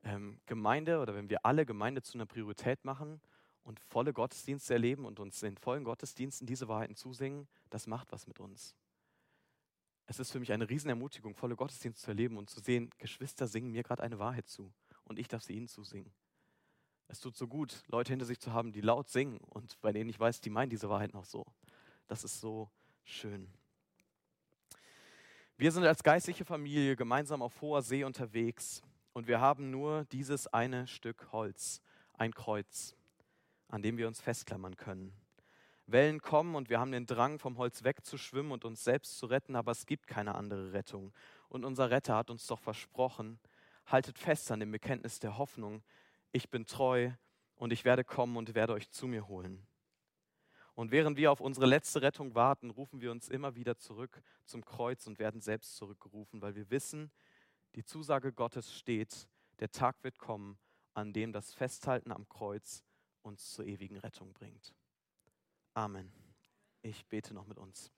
ähm, 0.04 0.40
Gemeinde 0.46 1.00
oder 1.00 1.14
wenn 1.14 1.28
wir 1.28 1.44
alle 1.44 1.66
Gemeinde 1.66 2.02
zu 2.02 2.14
einer 2.14 2.26
Priorität 2.26 2.84
machen 2.84 3.20
und 3.62 3.80
volle 3.80 4.12
Gottesdienste 4.12 4.74
erleben 4.74 5.04
und 5.04 5.20
uns 5.20 5.42
in 5.42 5.56
vollen 5.56 5.84
Gottesdiensten 5.84 6.46
diese 6.46 6.68
Wahrheiten 6.68 6.96
zusingen, 6.96 7.48
das 7.70 7.86
macht 7.86 8.12
was 8.12 8.26
mit 8.26 8.40
uns. 8.40 8.74
Es 10.06 10.20
ist 10.20 10.30
für 10.30 10.40
mich 10.40 10.52
eine 10.52 10.68
Riesenermutigung, 10.68 11.34
volle 11.34 11.56
Gottesdienste 11.56 12.02
zu 12.02 12.10
erleben 12.10 12.36
und 12.36 12.50
zu 12.50 12.60
sehen, 12.60 12.90
Geschwister 12.98 13.46
singen 13.46 13.70
mir 13.70 13.82
gerade 13.82 14.02
eine 14.02 14.18
Wahrheit 14.18 14.46
zu 14.46 14.72
und 15.04 15.18
ich 15.18 15.28
darf 15.28 15.42
sie 15.42 15.54
ihnen 15.54 15.68
zusingen. 15.68 16.12
Es 17.08 17.20
tut 17.20 17.36
so 17.36 17.46
gut, 17.46 17.82
Leute 17.88 18.12
hinter 18.12 18.26
sich 18.26 18.40
zu 18.40 18.52
haben, 18.52 18.72
die 18.72 18.80
laut 18.80 19.08
singen 19.08 19.38
und 19.38 19.80
bei 19.80 19.92
denen 19.92 20.10
ich 20.10 20.20
weiß, 20.20 20.40
die 20.40 20.50
meinen 20.50 20.70
diese 20.70 20.88
Wahrheit 20.88 21.14
noch 21.14 21.24
so. 21.24 21.46
Das 22.06 22.24
ist 22.24 22.40
so 22.40 22.70
schön. 23.02 23.48
Wir 25.56 25.72
sind 25.72 25.84
als 25.84 26.02
geistliche 26.02 26.44
Familie 26.44 26.96
gemeinsam 26.96 27.40
auf 27.40 27.60
hoher 27.60 27.82
See 27.82 28.04
unterwegs 28.04 28.82
und 29.12 29.28
wir 29.28 29.40
haben 29.40 29.70
nur 29.70 30.04
dieses 30.06 30.46
eine 30.48 30.86
Stück 30.86 31.32
Holz, 31.32 31.80
ein 32.14 32.34
Kreuz, 32.34 32.96
an 33.68 33.80
dem 33.80 33.96
wir 33.96 34.08
uns 34.08 34.20
festklammern 34.20 34.76
können. 34.76 35.12
Wellen 35.86 36.20
kommen 36.20 36.54
und 36.54 36.70
wir 36.70 36.80
haben 36.80 36.92
den 36.92 37.06
Drang, 37.06 37.38
vom 37.38 37.58
Holz 37.58 37.84
wegzuschwimmen 37.84 38.52
und 38.52 38.64
uns 38.64 38.84
selbst 38.84 39.18
zu 39.18 39.26
retten, 39.26 39.54
aber 39.54 39.72
es 39.72 39.86
gibt 39.86 40.06
keine 40.06 40.34
andere 40.34 40.72
Rettung. 40.72 41.12
Und 41.48 41.64
unser 41.64 41.90
Retter 41.90 42.16
hat 42.16 42.30
uns 42.30 42.46
doch 42.46 42.58
versprochen, 42.58 43.38
haltet 43.86 44.18
fest 44.18 44.50
an 44.50 44.60
dem 44.60 44.72
Bekenntnis 44.72 45.20
der 45.20 45.38
Hoffnung, 45.38 45.82
ich 46.32 46.50
bin 46.50 46.66
treu 46.66 47.10
und 47.54 47.72
ich 47.72 47.84
werde 47.84 48.02
kommen 48.02 48.36
und 48.36 48.54
werde 48.54 48.72
euch 48.72 48.90
zu 48.90 49.06
mir 49.06 49.28
holen. 49.28 49.64
Und 50.74 50.90
während 50.90 51.16
wir 51.16 51.30
auf 51.30 51.40
unsere 51.40 51.66
letzte 51.66 52.02
Rettung 52.02 52.34
warten, 52.34 52.70
rufen 52.70 53.00
wir 53.00 53.12
uns 53.12 53.28
immer 53.28 53.54
wieder 53.54 53.76
zurück 53.76 54.22
zum 54.44 54.64
Kreuz 54.64 55.06
und 55.06 55.18
werden 55.18 55.40
selbst 55.40 55.76
zurückgerufen, 55.76 56.42
weil 56.42 56.56
wir 56.56 56.70
wissen, 56.70 57.12
die 57.76 57.84
Zusage 57.84 58.32
Gottes 58.32 58.74
steht, 58.74 59.28
der 59.60 59.70
Tag 59.70 60.02
wird 60.02 60.18
kommen, 60.18 60.58
an 60.92 61.12
dem 61.12 61.32
das 61.32 61.52
Festhalten 61.52 62.10
am 62.10 62.28
Kreuz 62.28 62.82
uns 63.22 63.52
zur 63.52 63.66
ewigen 63.66 63.96
Rettung 63.96 64.32
bringt. 64.32 64.74
Amen. 65.74 66.12
Ich 66.82 67.06
bete 67.06 67.34
noch 67.34 67.46
mit 67.46 67.58
uns. 67.58 67.90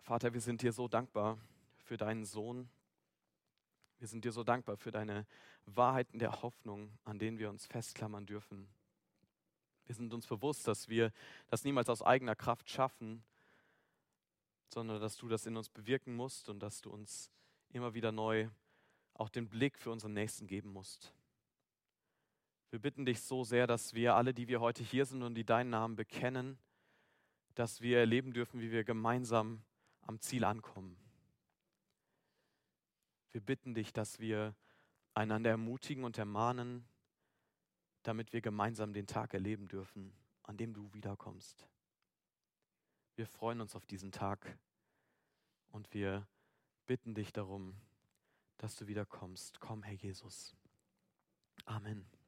Vater, 0.00 0.32
wir 0.32 0.40
sind 0.40 0.62
dir 0.62 0.72
so 0.72 0.88
dankbar 0.88 1.38
für 1.84 1.96
deinen 1.96 2.24
Sohn, 2.24 2.68
wir 4.00 4.08
sind 4.08 4.24
dir 4.24 4.32
so 4.32 4.42
dankbar 4.42 4.78
für 4.78 4.90
deine 4.90 5.26
Wahrheiten 5.66 6.18
der 6.18 6.42
Hoffnung, 6.42 6.90
an 7.04 7.18
denen 7.18 7.38
wir 7.38 7.50
uns 7.50 7.66
festklammern 7.66 8.26
dürfen. 8.26 8.66
Wir 9.84 9.94
sind 9.94 10.14
uns 10.14 10.26
bewusst, 10.26 10.66
dass 10.66 10.88
wir 10.88 11.12
das 11.48 11.64
niemals 11.64 11.90
aus 11.90 12.02
eigener 12.02 12.34
Kraft 12.34 12.70
schaffen, 12.70 13.22
sondern 14.68 15.00
dass 15.00 15.16
du 15.16 15.28
das 15.28 15.44
in 15.44 15.56
uns 15.56 15.68
bewirken 15.68 16.16
musst 16.16 16.48
und 16.48 16.60
dass 16.60 16.80
du 16.80 16.90
uns 16.90 17.30
immer 17.70 17.92
wieder 17.92 18.10
neu 18.10 18.48
auch 19.14 19.28
den 19.28 19.48
Blick 19.48 19.78
für 19.78 19.90
unseren 19.90 20.14
Nächsten 20.14 20.46
geben 20.46 20.72
musst. 20.72 21.12
Wir 22.70 22.78
bitten 22.78 23.04
dich 23.04 23.20
so 23.20 23.44
sehr, 23.44 23.66
dass 23.66 23.92
wir 23.92 24.14
alle, 24.14 24.32
die 24.32 24.48
wir 24.48 24.60
heute 24.60 24.82
hier 24.82 25.04
sind 25.04 25.22
und 25.22 25.34
die 25.34 25.44
deinen 25.44 25.70
Namen 25.70 25.96
bekennen, 25.96 26.56
dass 27.54 27.82
wir 27.82 27.98
erleben 27.98 28.32
dürfen, 28.32 28.60
wie 28.60 28.70
wir 28.70 28.84
gemeinsam 28.84 29.62
am 30.02 30.20
Ziel 30.20 30.44
ankommen. 30.44 30.96
Wir 33.32 33.40
bitten 33.40 33.74
dich, 33.74 33.92
dass 33.92 34.18
wir 34.18 34.54
einander 35.14 35.50
ermutigen 35.50 36.04
und 36.04 36.18
ermahnen, 36.18 36.84
damit 38.02 38.32
wir 38.32 38.40
gemeinsam 38.40 38.92
den 38.92 39.06
Tag 39.06 39.34
erleben 39.34 39.68
dürfen, 39.68 40.12
an 40.42 40.56
dem 40.56 40.72
du 40.72 40.92
wiederkommst. 40.94 41.68
Wir 43.16 43.26
freuen 43.26 43.60
uns 43.60 43.76
auf 43.76 43.86
diesen 43.86 44.12
Tag 44.12 44.58
Und 45.70 45.92
wir 45.94 46.26
bitten 46.86 47.14
dich 47.14 47.32
darum, 47.32 47.76
dass 48.58 48.76
du 48.76 48.86
wieder 48.86 49.06
kommst. 49.06 49.60
Komm, 49.60 49.82
Herr 49.82 49.94
Jesus. 49.94 50.56
Amen. 51.64 52.19